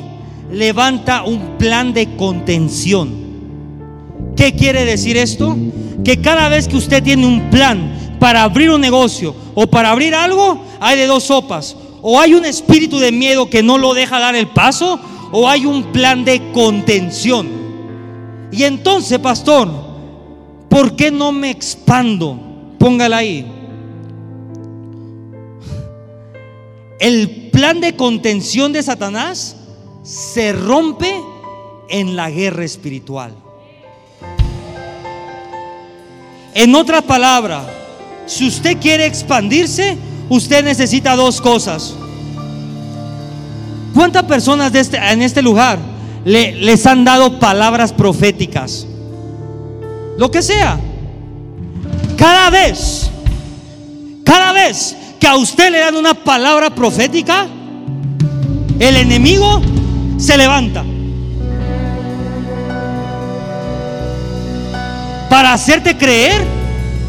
[0.52, 3.08] levanta un plan de contención.
[4.36, 5.56] ¿Qué quiere decir esto?
[6.04, 10.14] Que cada vez que usted tiene un plan para abrir un negocio o para abrir
[10.14, 11.74] algo, hay de dos sopas.
[12.02, 15.00] O hay un espíritu de miedo que no lo deja dar el paso,
[15.32, 17.48] o hay un plan de contención.
[18.52, 19.70] Y entonces, pastor,
[20.68, 22.38] ¿por qué no me expando?
[22.78, 23.55] Póngala ahí.
[26.98, 29.56] El plan de contención de Satanás
[30.02, 31.12] se rompe
[31.88, 33.34] en la guerra espiritual.
[36.54, 37.66] En otra palabra,
[38.26, 39.98] si usted quiere expandirse,
[40.30, 41.94] usted necesita dos cosas.
[43.94, 45.78] ¿Cuántas personas este, en este lugar
[46.24, 48.86] le, les han dado palabras proféticas?
[50.16, 50.80] Lo que sea.
[52.16, 53.10] Cada vez,
[54.24, 57.46] cada vez que a usted le dan una palabra profética,
[58.78, 59.60] el enemigo
[60.18, 60.84] se levanta.
[65.30, 66.44] Para hacerte creer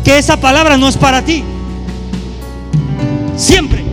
[0.04, 1.44] que esa palabra no es para ti.
[3.36, 3.84] Siempre.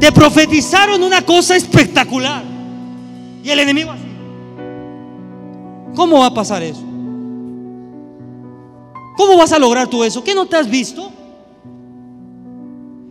[0.00, 2.42] Te profetizaron una cosa espectacular.
[3.42, 4.02] Y el enemigo así.
[5.94, 6.82] ¿Cómo va a pasar eso?
[9.16, 10.22] ¿Cómo vas a lograr tú eso?
[10.22, 11.10] ¿Qué no te has visto?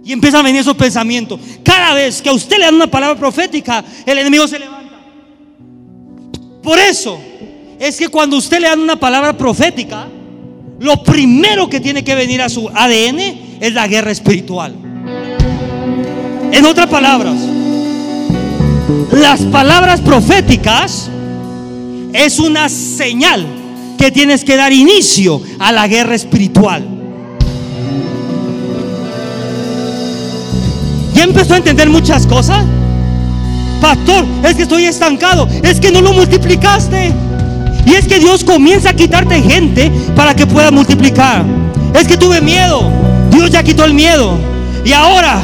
[0.05, 1.39] Y empiezan a venir esos pensamientos.
[1.63, 5.01] Cada vez que a usted le dan una palabra profética, el enemigo se levanta.
[6.61, 7.19] Por eso
[7.79, 10.07] es que cuando usted le dan una palabra profética,
[10.79, 14.75] lo primero que tiene que venir a su ADN es la guerra espiritual.
[16.51, 17.35] En otras palabras,
[19.11, 21.09] las palabras proféticas
[22.13, 23.45] es una señal
[23.97, 26.94] que tienes que dar inicio a la guerra espiritual.
[31.15, 32.65] ¿Ya empezó a entender muchas cosas?
[33.79, 35.47] Pastor, es que estoy estancado.
[35.63, 37.13] Es que no lo multiplicaste.
[37.85, 41.45] Y es que Dios comienza a quitarte gente para que pueda multiplicar.
[41.93, 42.91] Es que tuve miedo.
[43.31, 44.37] Dios ya quitó el miedo.
[44.83, 45.39] Y ahora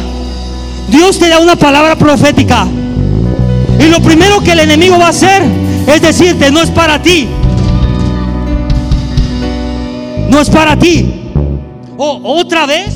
[0.90, 2.68] Dios te da una palabra profética.
[3.80, 5.42] Y lo primero que el enemigo va a hacer
[5.88, 7.28] es decirte, no es para ti.
[10.30, 11.14] No es para ti.
[11.98, 12.91] O otra vez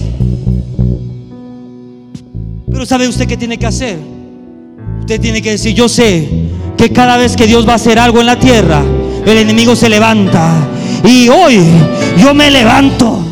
[2.75, 3.97] pero ¿sabe usted qué tiene que hacer?
[4.99, 6.27] Usted tiene que decir, yo sé
[6.77, 8.83] que cada vez que Dios va a hacer algo en la tierra,
[9.25, 10.51] el enemigo se levanta.
[11.05, 11.63] Y hoy
[12.17, 13.24] yo me levanto